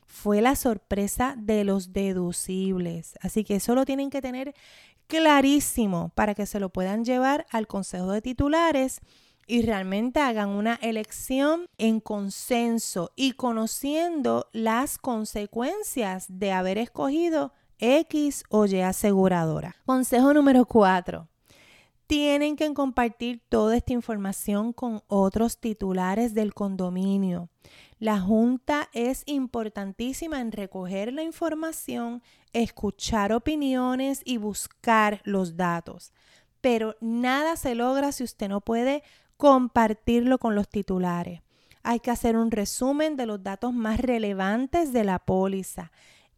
fue 0.06 0.40
la 0.40 0.54
sorpresa 0.54 1.34
de 1.36 1.64
los 1.64 1.92
deducibles. 1.92 3.14
Así 3.20 3.42
que 3.42 3.56
eso 3.56 3.75
lo 3.75 3.84
tienen 3.84 4.08
que 4.08 4.22
tener 4.22 4.54
clarísimo 5.08 6.12
para 6.14 6.36
que 6.36 6.46
se 6.46 6.60
lo 6.60 6.68
puedan 6.68 7.04
llevar 7.04 7.46
al 7.50 7.66
Consejo 7.66 8.12
de 8.12 8.22
Titulares 8.22 9.00
y 9.46 9.62
realmente 9.62 10.20
hagan 10.20 10.50
una 10.50 10.74
elección 10.82 11.68
en 11.78 12.00
consenso 12.00 13.12
y 13.14 13.32
conociendo 13.32 14.48
las 14.52 14.98
consecuencias 14.98 16.26
de 16.28 16.52
haber 16.52 16.78
escogido 16.78 17.52
X 17.78 18.44
o 18.48 18.66
Y 18.66 18.80
aseguradora. 18.80 19.76
Consejo 19.84 20.34
número 20.34 20.64
4. 20.64 21.28
Tienen 22.06 22.56
que 22.56 22.72
compartir 22.72 23.42
toda 23.48 23.76
esta 23.76 23.92
información 23.92 24.72
con 24.72 25.02
otros 25.08 25.58
titulares 25.58 26.34
del 26.34 26.54
condominio. 26.54 27.48
La 27.98 28.20
Junta 28.20 28.88
es 28.92 29.22
importantísima 29.26 30.40
en 30.40 30.52
recoger 30.52 31.12
la 31.12 31.22
información, 31.22 32.22
escuchar 32.52 33.32
opiniones 33.32 34.22
y 34.24 34.36
buscar 34.36 35.20
los 35.24 35.56
datos. 35.56 36.12
Pero 36.60 36.96
nada 37.00 37.56
se 37.56 37.74
logra 37.74 38.12
si 38.12 38.24
usted 38.24 38.48
no 38.48 38.60
puede 38.60 39.02
compartirlo 39.36 40.38
con 40.38 40.54
los 40.54 40.68
titulares. 40.68 41.42
Hay 41.82 42.00
que 42.00 42.10
hacer 42.10 42.36
un 42.36 42.50
resumen 42.50 43.16
de 43.16 43.26
los 43.26 43.42
datos 43.42 43.72
más 43.72 44.00
relevantes 44.00 44.92
de 44.92 45.04
la 45.04 45.18
póliza 45.20 45.92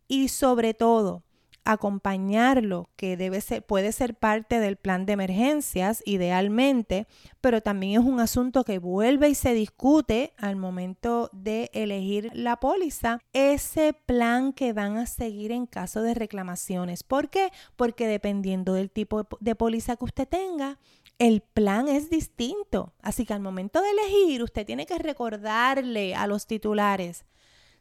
y 0.06 0.28
sobre 0.28 0.74
todo 0.74 1.22
acompañarlo, 1.68 2.88
que 2.96 3.18
debe 3.18 3.42
ser, 3.42 3.62
puede 3.62 3.92
ser 3.92 4.14
parte 4.14 4.58
del 4.58 4.76
plan 4.76 5.04
de 5.04 5.12
emergencias 5.12 6.02
idealmente, 6.06 7.06
pero 7.42 7.60
también 7.60 8.00
es 8.00 8.06
un 8.06 8.20
asunto 8.20 8.64
que 8.64 8.78
vuelve 8.78 9.28
y 9.28 9.34
se 9.34 9.52
discute 9.52 10.32
al 10.38 10.56
momento 10.56 11.28
de 11.34 11.70
elegir 11.74 12.30
la 12.32 12.56
póliza, 12.58 13.20
ese 13.34 13.92
plan 13.92 14.54
que 14.54 14.72
van 14.72 14.96
a 14.96 15.04
seguir 15.04 15.52
en 15.52 15.66
caso 15.66 16.00
de 16.00 16.14
reclamaciones. 16.14 17.02
¿Por 17.02 17.28
qué? 17.28 17.50
Porque 17.76 18.06
dependiendo 18.06 18.72
del 18.72 18.90
tipo 18.90 19.26
de 19.38 19.54
póliza 19.54 19.96
que 19.96 20.06
usted 20.06 20.26
tenga, 20.26 20.78
el 21.18 21.40
plan 21.40 21.88
es 21.88 22.10
distinto. 22.10 22.94
Así 23.02 23.26
que 23.26 23.34
al 23.34 23.40
momento 23.40 23.80
de 23.80 23.90
elegir, 23.90 24.42
usted 24.42 24.66
tiene 24.66 24.87
que 24.87 24.98
recordarle 24.98 26.14
a 26.14 26.26
los 26.26 26.46
titulares, 26.46 27.25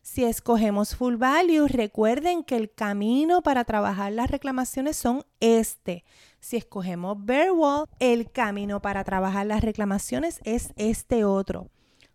si 0.07 0.23
escogemos 0.23 0.95
full 0.95 1.15
value, 1.17 1.67
recuerden 1.67 2.45
que 2.45 2.55
el 2.55 2.71
camino 2.71 3.41
para 3.41 3.65
trabajar 3.65 4.13
las 4.13 4.31
reclamaciones 4.31 4.95
son 4.95 5.25
este. 5.41 6.05
Si 6.39 6.55
escogemos 6.55 7.17
bare 7.25 7.51
wall, 7.51 7.89
el 7.99 8.31
camino 8.31 8.81
para 8.81 9.03
trabajar 9.03 9.45
las 9.47 9.61
reclamaciones 9.61 10.39
es 10.45 10.71
este 10.77 11.25
otro. 11.25 11.69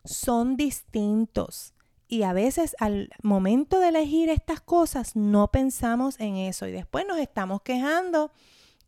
Son 0.07 0.57
distintos. 0.57 1.75
Y 2.09 2.23
a 2.23 2.33
veces 2.33 2.75
al 2.79 3.11
momento 3.23 3.79
de 3.79 3.89
elegir 3.89 4.31
estas 4.31 4.63
cosas 4.63 5.15
no 5.15 5.51
pensamos 5.51 6.19
en 6.19 6.37
eso 6.37 6.67
y 6.67 6.73
después 6.73 7.07
nos 7.07 7.19
estamos 7.19 7.61
quejando 7.61 8.33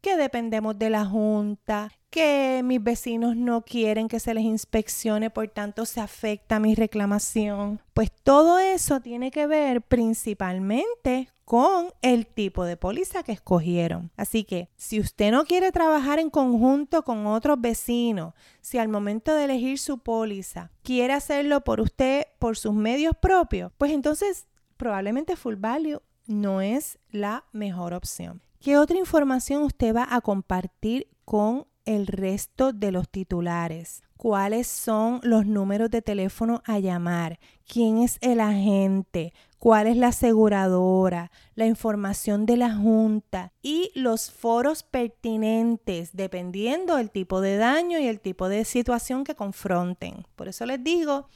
que 0.05 0.17
dependemos 0.19 0.79
de 0.79 0.91
la 0.91 1.07
Junta, 1.07 1.91
que 2.11 2.61
mis 2.63 2.81
vecinos 2.83 3.37
no 3.37 3.63
quieren 3.63 4.07
que 4.07 4.21
se 4.21 4.35
les 4.35 4.45
inspeccione, 4.45 5.31
por 5.31 5.49
tanto 5.49 5.87
se 5.87 5.99
afecta 5.99 6.61
mi 6.61 6.75
reclamación. 6.75 7.81
Pues 7.95 8.13
todo 8.13 8.59
eso 8.59 9.01
tiene 9.01 9.31
que 9.31 9.47
ver 9.47 9.81
principalmente 9.81 11.31
con 11.47 11.87
el 12.03 12.27
tipo 12.27 12.67
de 12.67 12.77
póliza 12.77 13.23
que 13.23 13.33
escogieron. 13.33 14.11
Así 14.19 14.45
que 14.45 14.69
si 14.77 15.01
usted 15.01 15.33
no 15.33 15.47
quiere 15.47 15.73
trabajar 15.73 16.19
en 16.19 16.29
conjunto 16.29 17.03
con 17.03 17.27
otros 17.27 17.59
vecinos, 17.59 18.35
si 18.61 18.77
al 18.77 18.89
momento 18.89 19.35
de 19.35 19.45
elegir 19.45 19.79
su 19.79 20.01
póliza 20.01 20.71
quiere 20.83 21.15
hacerlo 21.15 21.63
por 21.63 21.81
usted, 21.81 22.27
por 22.39 22.59
sus 22.59 22.75
medios 22.75 23.17
propios, 23.17 23.73
pues 23.79 23.91
entonces 23.91 24.49
probablemente 24.77 25.35
Full 25.35 25.57
Value 25.57 26.03
no 26.27 26.61
es 26.61 26.99
la 27.11 27.45
mejor 27.53 27.95
opción. 27.95 28.43
¿Qué 28.65 28.79
otra 28.79 28.97
información 28.97 29.63
usted 29.63 29.95
va 29.95 30.07
a 30.09 30.23
compartir 30.23 31.07
con 31.27 31.67
el 31.85 32.07
resto 32.07 32.73
de 32.73 32.93
los 32.93 33.11
titulares? 33.11 34.03
¿Cuáles 34.17 34.69
son 34.69 35.21
los 35.23 35.45
números 35.45 35.91
de 35.91 36.01
teléfono 36.01 36.63
a 36.65 36.79
llamar? 36.79 37.39
¿Quién 37.67 37.99
es 37.99 38.17
el 38.23 38.41
agente? 38.41 39.35
cuál 39.59 39.87
es 39.87 39.97
la 39.97 40.09
aseguradora, 40.09 41.31
la 41.55 41.65
información 41.65 42.45
de 42.45 42.59
la 42.59 42.75
junta 42.75 43.55
y 43.63 43.91
los 43.95 44.31
foros 44.31 44.83
pertinentes 44.83 46.11
dependiendo 46.13 46.97
del 46.97 47.11
tipo 47.11 47.41
de 47.41 47.57
daño 47.57 47.99
y 47.99 48.07
el 48.07 48.21
tipo 48.21 48.51
de 48.51 48.67
situación 48.67 49.25
que 49.25 49.35
confronten. 49.35 50.27
Por 50.37 50.49
eso 50.49 50.67
les 50.67 50.85
digo 50.85 51.29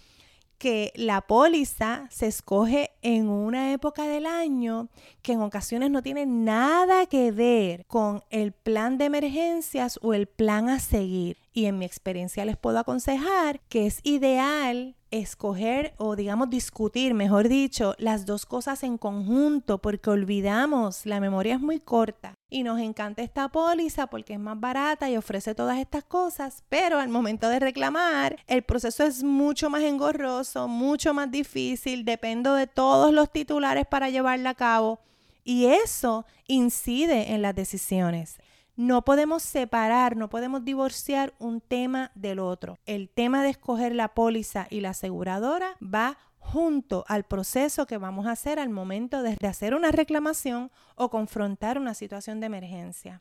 que 0.58 0.92
la 0.96 1.22
póliza 1.22 2.06
se 2.10 2.26
escoge 2.26 2.90
en 3.00 3.28
una 3.28 3.72
época 3.72 4.06
del 4.06 4.26
año 4.26 4.88
que 5.22 5.32
en 5.32 5.40
ocasiones 5.40 5.90
no 5.90 6.02
tiene 6.02 6.26
nada 6.26 7.06
que 7.06 7.30
ver 7.30 7.86
con 7.86 8.22
el 8.30 8.52
plan 8.52 8.98
de 8.98 9.06
emergencias 9.06 9.98
o 10.02 10.14
el 10.14 10.26
plan 10.26 10.68
a 10.68 10.80
seguir. 10.80 11.38
Y 11.52 11.66
en 11.66 11.78
mi 11.78 11.86
experiencia 11.86 12.44
les 12.44 12.56
puedo 12.56 12.78
aconsejar 12.78 13.60
que 13.68 13.86
es 13.86 14.00
ideal 14.02 14.97
escoger 15.10 15.94
o 15.96 16.16
digamos 16.16 16.50
discutir, 16.50 17.14
mejor 17.14 17.48
dicho, 17.48 17.94
las 17.98 18.26
dos 18.26 18.46
cosas 18.46 18.82
en 18.82 18.98
conjunto 18.98 19.78
porque 19.78 20.10
olvidamos, 20.10 21.06
la 21.06 21.20
memoria 21.20 21.54
es 21.54 21.60
muy 21.60 21.80
corta 21.80 22.34
y 22.50 22.62
nos 22.62 22.80
encanta 22.80 23.22
esta 23.22 23.48
póliza 23.48 24.06
porque 24.06 24.34
es 24.34 24.38
más 24.38 24.58
barata 24.58 25.08
y 25.10 25.16
ofrece 25.16 25.54
todas 25.54 25.78
estas 25.78 26.04
cosas, 26.04 26.64
pero 26.68 26.98
al 26.98 27.08
momento 27.08 27.48
de 27.48 27.60
reclamar 27.60 28.36
el 28.46 28.62
proceso 28.62 29.04
es 29.04 29.22
mucho 29.22 29.70
más 29.70 29.82
engorroso, 29.82 30.68
mucho 30.68 31.14
más 31.14 31.30
difícil, 31.30 32.04
dependo 32.04 32.54
de 32.54 32.66
todos 32.66 33.12
los 33.12 33.30
titulares 33.30 33.86
para 33.86 34.10
llevarla 34.10 34.50
a 34.50 34.54
cabo 34.54 35.00
y 35.44 35.66
eso 35.66 36.26
incide 36.46 37.32
en 37.32 37.40
las 37.40 37.54
decisiones. 37.54 38.38
No 38.78 39.02
podemos 39.02 39.42
separar, 39.42 40.16
no 40.16 40.30
podemos 40.30 40.64
divorciar 40.64 41.34
un 41.40 41.60
tema 41.60 42.12
del 42.14 42.38
otro. 42.38 42.78
El 42.86 43.08
tema 43.08 43.42
de 43.42 43.48
escoger 43.50 43.92
la 43.92 44.14
póliza 44.14 44.68
y 44.70 44.82
la 44.82 44.90
aseguradora 44.90 45.76
va 45.82 46.16
junto 46.38 47.04
al 47.08 47.24
proceso 47.24 47.88
que 47.88 47.98
vamos 47.98 48.28
a 48.28 48.30
hacer 48.30 48.60
al 48.60 48.68
momento 48.68 49.24
de 49.24 49.36
hacer 49.48 49.74
una 49.74 49.90
reclamación 49.90 50.70
o 50.94 51.10
confrontar 51.10 51.76
una 51.76 51.92
situación 51.92 52.38
de 52.38 52.46
emergencia. 52.46 53.20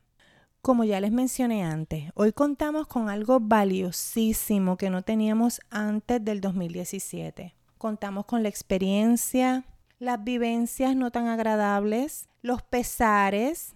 Como 0.61 0.83
ya 0.83 1.01
les 1.01 1.11
mencioné 1.11 1.63
antes, 1.63 2.11
hoy 2.13 2.33
contamos 2.33 2.85
con 2.85 3.09
algo 3.09 3.39
valiosísimo 3.39 4.77
que 4.77 4.91
no 4.91 5.01
teníamos 5.01 5.59
antes 5.71 6.23
del 6.23 6.39
2017. 6.39 7.55
Contamos 7.79 8.25
con 8.25 8.43
la 8.43 8.49
experiencia, 8.49 9.65
las 9.97 10.23
vivencias 10.23 10.95
no 10.95 11.09
tan 11.09 11.25
agradables, 11.25 12.29
los 12.43 12.61
pesares, 12.61 13.73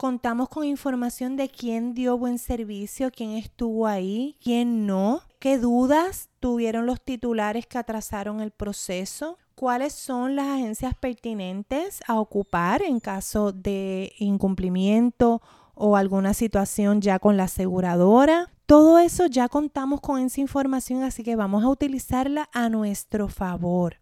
Contamos 0.00 0.48
con 0.48 0.64
información 0.64 1.36
de 1.36 1.50
quién 1.50 1.92
dio 1.92 2.16
buen 2.16 2.38
servicio, 2.38 3.10
quién 3.10 3.32
estuvo 3.32 3.86
ahí, 3.86 4.34
quién 4.42 4.86
no, 4.86 5.20
qué 5.38 5.58
dudas 5.58 6.30
tuvieron 6.40 6.86
los 6.86 7.02
titulares 7.02 7.66
que 7.66 7.76
atrasaron 7.76 8.40
el 8.40 8.50
proceso, 8.50 9.36
cuáles 9.54 9.92
son 9.92 10.36
las 10.36 10.46
agencias 10.46 10.94
pertinentes 10.94 12.00
a 12.06 12.18
ocupar 12.18 12.80
en 12.80 12.98
caso 12.98 13.52
de 13.52 14.14
incumplimiento 14.18 15.42
o 15.74 15.98
alguna 15.98 16.32
situación 16.32 17.02
ya 17.02 17.18
con 17.18 17.36
la 17.36 17.44
aseguradora. 17.44 18.50
Todo 18.64 19.00
eso 19.00 19.26
ya 19.26 19.50
contamos 19.50 20.00
con 20.00 20.18
esa 20.18 20.40
información, 20.40 21.02
así 21.02 21.22
que 21.22 21.36
vamos 21.36 21.62
a 21.62 21.68
utilizarla 21.68 22.48
a 22.54 22.70
nuestro 22.70 23.28
favor, 23.28 23.96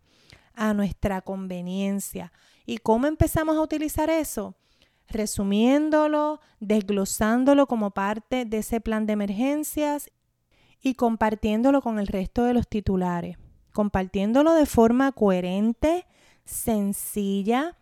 a 0.54 0.74
nuestra 0.74 1.22
conveniencia. 1.22 2.30
¿Y 2.66 2.78
cómo 2.78 3.08
empezamos 3.08 3.56
a 3.56 3.62
utilizar 3.62 4.10
eso? 4.10 4.54
Resumiéndolo, 5.08 6.40
desglosándolo 6.60 7.66
como 7.66 7.90
parte 7.90 8.44
de 8.44 8.58
ese 8.58 8.80
plan 8.80 9.06
de 9.06 9.14
emergencias 9.14 10.10
y 10.80 10.94
compartiéndolo 10.94 11.82
con 11.82 11.98
el 11.98 12.06
resto 12.06 12.44
de 12.44 12.54
los 12.54 12.68
titulares, 12.68 13.36
compartiéndolo 13.72 14.54
de 14.54 14.66
forma 14.66 15.12
coherente, 15.12 16.06
sencilla 16.44 17.76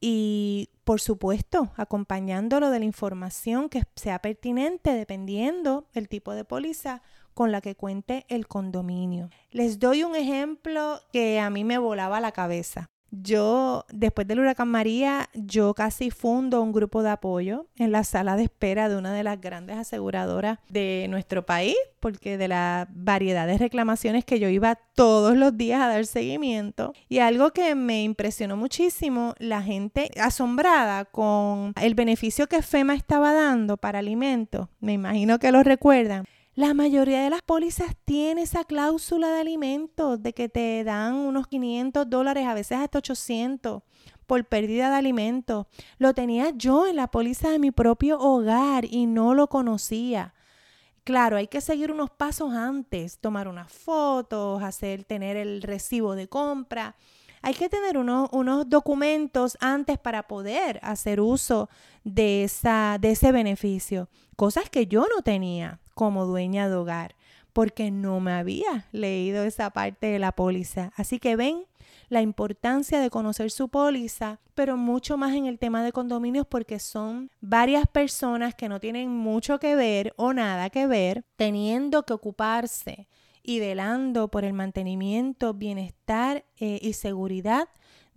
y, 0.00 0.70
por 0.84 1.00
supuesto, 1.00 1.70
acompañándolo 1.76 2.70
de 2.70 2.78
la 2.78 2.84
información 2.84 3.68
que 3.68 3.82
sea 3.96 4.20
pertinente 4.20 4.92
dependiendo 4.92 5.88
el 5.92 6.08
tipo 6.08 6.32
de 6.32 6.44
póliza 6.44 7.02
con 7.34 7.52
la 7.52 7.60
que 7.60 7.76
cuente 7.76 8.26
el 8.28 8.46
condominio. 8.46 9.30
Les 9.50 9.78
doy 9.78 10.02
un 10.02 10.16
ejemplo 10.16 11.00
que 11.12 11.40
a 11.40 11.50
mí 11.50 11.64
me 11.64 11.78
volaba 11.78 12.20
la 12.20 12.32
cabeza. 12.32 12.88
Yo, 13.10 13.86
después 13.90 14.26
del 14.28 14.40
huracán 14.40 14.68
María, 14.68 15.30
yo 15.34 15.72
casi 15.74 16.10
fundo 16.10 16.62
un 16.62 16.72
grupo 16.72 17.02
de 17.02 17.10
apoyo 17.10 17.66
en 17.76 17.90
la 17.90 18.04
sala 18.04 18.36
de 18.36 18.44
espera 18.44 18.88
de 18.88 18.96
una 18.96 19.12
de 19.12 19.22
las 19.22 19.40
grandes 19.40 19.78
aseguradoras 19.78 20.58
de 20.68 21.06
nuestro 21.08 21.46
país, 21.46 21.76
porque 22.00 22.36
de 22.36 22.48
la 22.48 22.86
variedad 22.90 23.46
de 23.46 23.56
reclamaciones 23.56 24.24
que 24.24 24.38
yo 24.38 24.48
iba 24.48 24.76
todos 24.94 25.36
los 25.36 25.56
días 25.56 25.80
a 25.80 25.88
dar 25.88 26.04
seguimiento. 26.04 26.92
Y 27.08 27.20
algo 27.20 27.52
que 27.52 27.74
me 27.74 28.02
impresionó 28.02 28.56
muchísimo, 28.56 29.34
la 29.38 29.62
gente 29.62 30.10
asombrada 30.20 31.06
con 31.06 31.72
el 31.80 31.94
beneficio 31.94 32.46
que 32.46 32.62
FEMA 32.62 32.94
estaba 32.94 33.32
dando 33.32 33.78
para 33.78 34.00
alimentos, 34.00 34.68
me 34.80 34.92
imagino 34.92 35.38
que 35.38 35.50
lo 35.50 35.62
recuerdan 35.62 36.24
la 36.58 36.74
mayoría 36.74 37.22
de 37.22 37.30
las 37.30 37.42
pólizas 37.42 37.94
tiene 38.04 38.42
esa 38.42 38.64
cláusula 38.64 39.30
de 39.30 39.42
alimentos 39.42 40.20
de 40.20 40.32
que 40.32 40.48
te 40.48 40.82
dan 40.82 41.14
unos 41.14 41.46
500 41.46 42.10
dólares, 42.10 42.48
a 42.48 42.54
veces 42.54 42.78
hasta 42.78 42.98
800 42.98 43.84
por 44.26 44.44
pérdida 44.44 44.90
de 44.90 44.96
alimentos. 44.96 45.66
Lo 45.98 46.14
tenía 46.14 46.50
yo 46.50 46.88
en 46.88 46.96
la 46.96 47.12
póliza 47.12 47.50
de 47.50 47.60
mi 47.60 47.70
propio 47.70 48.18
hogar 48.18 48.86
y 48.86 49.06
no 49.06 49.34
lo 49.34 49.46
conocía. 49.46 50.34
Claro, 51.04 51.36
hay 51.36 51.46
que 51.46 51.60
seguir 51.60 51.92
unos 51.92 52.10
pasos 52.10 52.52
antes, 52.52 53.20
tomar 53.20 53.46
unas 53.46 53.70
fotos, 53.70 54.60
hacer, 54.60 55.04
tener 55.04 55.36
el 55.36 55.62
recibo 55.62 56.16
de 56.16 56.26
compra. 56.26 56.96
Hay 57.40 57.54
que 57.54 57.68
tener 57.68 57.96
unos, 57.96 58.30
unos 58.32 58.68
documentos 58.68 59.56
antes 59.60 59.96
para 59.96 60.26
poder 60.26 60.80
hacer 60.82 61.20
uso 61.20 61.70
de, 62.02 62.42
esa, 62.42 62.98
de 63.00 63.12
ese 63.12 63.30
beneficio, 63.30 64.08
cosas 64.34 64.68
que 64.70 64.88
yo 64.88 65.06
no 65.14 65.22
tenía 65.22 65.78
como 65.98 66.26
dueña 66.26 66.68
de 66.68 66.76
hogar, 66.76 67.16
porque 67.52 67.90
no 67.90 68.20
me 68.20 68.30
había 68.30 68.86
leído 68.92 69.42
esa 69.42 69.70
parte 69.70 70.06
de 70.06 70.20
la 70.20 70.30
póliza. 70.30 70.92
Así 70.94 71.18
que 71.18 71.34
ven 71.34 71.64
la 72.08 72.22
importancia 72.22 73.00
de 73.00 73.10
conocer 73.10 73.50
su 73.50 73.68
póliza, 73.68 74.38
pero 74.54 74.76
mucho 74.76 75.16
más 75.16 75.34
en 75.34 75.46
el 75.46 75.58
tema 75.58 75.82
de 75.82 75.90
condominios 75.90 76.46
porque 76.46 76.78
son 76.78 77.32
varias 77.40 77.84
personas 77.88 78.54
que 78.54 78.68
no 78.68 78.78
tienen 78.78 79.10
mucho 79.10 79.58
que 79.58 79.74
ver 79.74 80.14
o 80.16 80.32
nada 80.32 80.70
que 80.70 80.86
ver, 80.86 81.24
teniendo 81.34 82.04
que 82.04 82.12
ocuparse 82.12 83.08
y 83.42 83.58
velando 83.58 84.28
por 84.28 84.44
el 84.44 84.52
mantenimiento, 84.52 85.52
bienestar 85.52 86.44
eh, 86.58 86.78
y 86.80 86.92
seguridad 86.92 87.68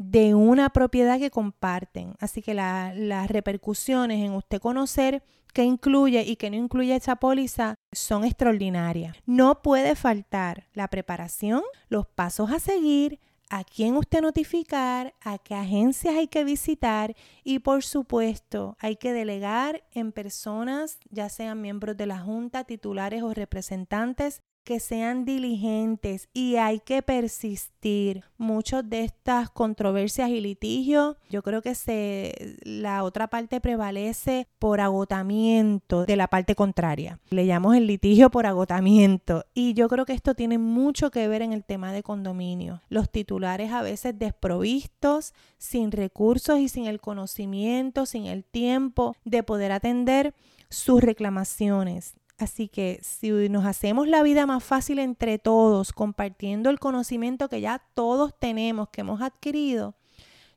de 0.01 0.33
una 0.33 0.69
propiedad 0.71 1.19
que 1.19 1.29
comparten. 1.29 2.15
Así 2.19 2.41
que 2.41 2.53
las 2.53 3.29
repercusiones 3.29 4.25
en 4.25 4.33
usted 4.33 4.59
conocer 4.59 5.23
qué 5.53 5.63
incluye 5.63 6.23
y 6.23 6.37
qué 6.37 6.49
no 6.49 6.55
incluye 6.55 6.95
esa 6.95 7.17
póliza 7.17 7.75
son 7.91 8.23
extraordinarias. 8.23 9.15
No 9.25 9.61
puede 9.61 9.95
faltar 9.95 10.67
la 10.73 10.87
preparación, 10.87 11.61
los 11.89 12.07
pasos 12.07 12.51
a 12.51 12.59
seguir, 12.59 13.19
a 13.49 13.63
quién 13.63 13.97
usted 13.97 14.21
notificar, 14.21 15.13
a 15.21 15.37
qué 15.37 15.55
agencias 15.55 16.15
hay 16.15 16.27
que 16.27 16.45
visitar 16.45 17.13
y 17.43 17.59
por 17.59 17.83
supuesto 17.83 18.77
hay 18.79 18.95
que 18.95 19.11
delegar 19.11 19.83
en 19.91 20.13
personas, 20.13 20.99
ya 21.09 21.27
sean 21.27 21.61
miembros 21.61 21.97
de 21.97 22.05
la 22.05 22.19
Junta, 22.19 22.63
titulares 22.63 23.21
o 23.23 23.33
representantes 23.33 24.41
que 24.63 24.79
sean 24.79 25.25
diligentes 25.25 26.29
y 26.33 26.55
hay 26.55 26.79
que 26.79 27.01
persistir. 27.01 28.23
Muchas 28.37 28.89
de 28.89 29.03
estas 29.03 29.49
controversias 29.49 30.29
y 30.29 30.41
litigios, 30.41 31.15
yo 31.29 31.43
creo 31.43 31.61
que 31.61 31.75
se 31.75 32.57
la 32.63 33.03
otra 33.03 33.27
parte 33.27 33.61
prevalece 33.61 34.47
por 34.59 34.81
agotamiento 34.81 36.05
de 36.05 36.15
la 36.15 36.27
parte 36.27 36.55
contraria. 36.55 37.19
Le 37.29 37.45
llamamos 37.45 37.75
el 37.75 37.87
litigio 37.87 38.31
por 38.31 38.45
agotamiento 38.45 39.45
y 39.53 39.73
yo 39.73 39.87
creo 39.89 40.05
que 40.05 40.13
esto 40.13 40.33
tiene 40.33 40.57
mucho 40.57 41.11
que 41.11 41.27
ver 41.27 41.41
en 41.41 41.53
el 41.53 41.63
tema 41.63 41.93
de 41.93 42.03
condominio. 42.03 42.81
Los 42.89 43.09
titulares 43.11 43.71
a 43.71 43.81
veces 43.81 44.17
desprovistos, 44.17 45.33
sin 45.57 45.91
recursos 45.91 46.59
y 46.59 46.69
sin 46.69 46.85
el 46.85 46.99
conocimiento, 46.99 48.05
sin 48.05 48.25
el 48.25 48.43
tiempo 48.43 49.15
de 49.23 49.43
poder 49.43 49.71
atender 49.71 50.33
sus 50.69 51.01
reclamaciones. 51.01 52.15
Así 52.41 52.69
que 52.69 52.99
si 53.03 53.49
nos 53.49 53.65
hacemos 53.65 54.07
la 54.07 54.23
vida 54.23 54.47
más 54.47 54.63
fácil 54.63 54.97
entre 54.97 55.37
todos, 55.37 55.93
compartiendo 55.93 56.71
el 56.71 56.79
conocimiento 56.79 57.49
que 57.49 57.61
ya 57.61 57.83
todos 57.93 58.33
tenemos, 58.39 58.89
que 58.89 59.01
hemos 59.01 59.21
adquirido, 59.21 59.93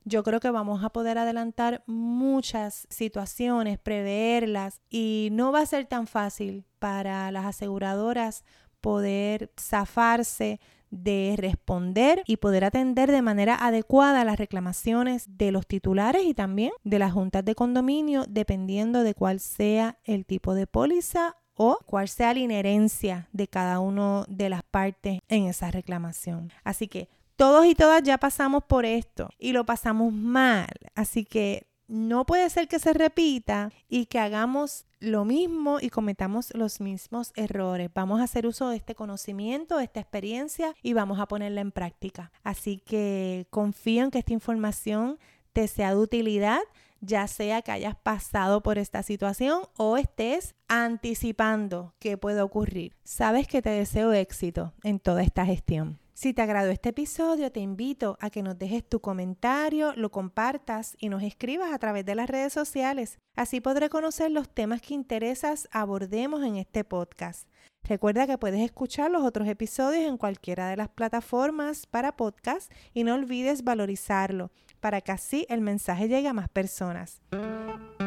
yo 0.07 0.23
creo 0.23 0.41
que 0.41 0.51
vamos 0.51 0.83
a 0.83 0.89
poder 0.89 1.19
adelantar 1.19 1.83
muchas 1.87 2.87
situaciones, 2.89 3.79
preverlas 3.79 4.81
y 4.89 5.29
no 5.33 5.53
va 5.53 5.61
a 5.61 5.67
ser 5.67 5.85
tan 5.85 6.07
fácil 6.07 6.65
para 6.79 7.31
las 7.31 7.45
aseguradoras 7.45 8.45
poder 8.81 9.53
zafarse 9.61 10.61
de 10.91 11.35
responder 11.37 12.23
y 12.27 12.39
poder 12.39 12.65
atender 12.65 13.11
de 13.11 13.21
manera 13.21 13.57
adecuada 13.57 14.25
las 14.25 14.39
reclamaciones 14.39 15.27
de 15.37 15.53
los 15.53 15.67
titulares 15.67 16.25
y 16.25 16.33
también 16.33 16.73
de 16.83 16.99
las 16.99 17.13
juntas 17.13 17.45
de 17.45 17.55
condominio, 17.55 18.25
dependiendo 18.27 19.03
de 19.03 19.15
cuál 19.15 19.39
sea 19.39 19.99
el 20.05 20.25
tipo 20.25 20.55
de 20.55 20.67
póliza 20.67 21.37
o 21.55 21.79
cuál 21.87 22.09
sea 22.09 22.35
la 22.35 22.41
inherencia 22.41 23.29
de 23.33 23.49
cada 23.49 23.81
una 23.81 24.25
de 24.29 24.49
las 24.49 24.63
partes 24.63 25.21
en 25.29 25.47
esa 25.47 25.71
reclamación. 25.71 26.53
Así 26.65 26.89
que 26.89 27.09
todos 27.37 27.67
y 27.67 27.75
todas 27.75 28.03
ya 28.03 28.19
pasamos 28.19 28.65
por 28.65 28.85
esto 28.85 29.29
y 29.39 29.53
lo 29.53 29.65
pasamos 29.65 30.13
mal. 30.13 30.69
Así 30.95 31.25
que 31.25 31.67
no 31.87 32.25
puede 32.25 32.49
ser 32.51 32.69
que 32.69 32.79
se 32.79 32.93
repita 32.93 33.71
y 33.89 34.07
que 34.07 34.19
hagamos 34.19 34.87
lo 35.01 35.25
mismo 35.25 35.79
y 35.81 35.91
cometamos 35.91 36.55
los 36.55 36.81
mismos 36.81 37.33
errores. 37.37 37.91
Vamos 37.95 38.21
a 38.21 38.25
hacer 38.25 38.47
uso 38.47 38.71
de 38.71 38.77
este 38.77 38.95
conocimiento, 38.95 39.77
de 39.77 39.85
esta 39.85 40.01
experiencia 40.01 40.75
y 40.83 40.95
vamos 40.95 41.19
a 41.21 41.27
ponerla 41.27 41.61
en 41.61 41.73
práctica. 41.73 42.33
Así 42.43 42.79
que 42.79 43.47
confío 43.51 44.05
en 44.05 44.11
que 44.11 44.19
esta 44.19 44.33
información 44.33 45.19
te 45.53 45.69
sea 45.69 45.91
de 45.91 46.01
utilidad 46.01 46.61
ya 47.07 47.27
sea 47.27 47.63
que 47.63 47.73
hayas 47.73 47.97
pasado 47.97 48.63
por 48.63 48.79
esta 48.79 49.03
situación 49.03 49.63
o 49.77 49.97
estés 49.97 50.55
anticipando 50.69 51.95
que 51.99 52.19
puede 52.19 52.41
ocurrir. 52.41 52.97
Sabes 53.05 53.47
que 53.47 53.63
te 53.63 53.71
deseo 53.71 54.13
éxito 54.13 54.73
en 54.83 55.01
toda 55.01 55.23
esta 55.23 55.45
gestión. 55.45 55.99
Si 56.15 56.33
te 56.33 56.43
agradó 56.43 56.71
este 56.71 56.91
episodio, 56.91 57.51
te 57.51 57.59
invito 57.59 58.17
a 58.21 58.31
que 58.31 58.45
nos 58.45 58.57
dejes 58.57 58.89
tu 58.89 59.01
comentario, 59.01 59.93
lo 59.97 60.13
compartas 60.13 60.97
y 61.01 61.09
nos 61.09 61.25
escribas 61.25 61.73
a 61.73 61.79
través 61.81 62.07
de 62.07 62.15
las 62.15 62.31
redes 62.31 62.53
sociales. 62.53 63.19
Así 63.35 63.61
podré 63.61 63.89
conocer 63.89 64.31
los 64.31 64.49
temas 64.49 64.81
que 64.81 64.95
interesas 64.95 65.69
abordemos 65.73 66.45
en 66.45 66.55
este 66.55 66.85
podcast. 66.85 67.49
Recuerda 67.83 68.29
que 68.29 68.39
puedes 68.39 68.61
escuchar 68.61 69.11
los 69.11 69.25
otros 69.25 69.49
episodios 69.49 70.05
en 70.05 70.17
cualquiera 70.17 70.69
de 70.69 70.77
las 70.77 70.89
plataformas 70.89 71.85
para 71.87 72.17
podcast 72.17 72.73
y 72.95 73.03
no 73.03 73.15
olvides 73.15 73.65
valorizarlo 73.65 74.53
para 74.85 75.01
que 75.01 75.13
así 75.13 75.47
el 75.49 75.63
mensaje 75.63 76.09
llegue 76.09 76.29
a 76.29 76.35
más 76.35 76.51
personas. 76.51 77.23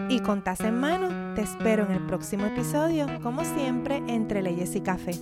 Y 0.10 0.20
con 0.20 0.44
en 0.44 0.80
mano, 0.80 1.34
te 1.34 1.42
espero 1.42 1.84
en 1.84 1.92
el 1.92 2.06
próximo 2.06 2.46
episodio, 2.46 3.08
como 3.24 3.44
siempre, 3.44 4.04
entre 4.08 4.44
leyes 4.44 4.76
y 4.76 4.82
café. 4.82 5.14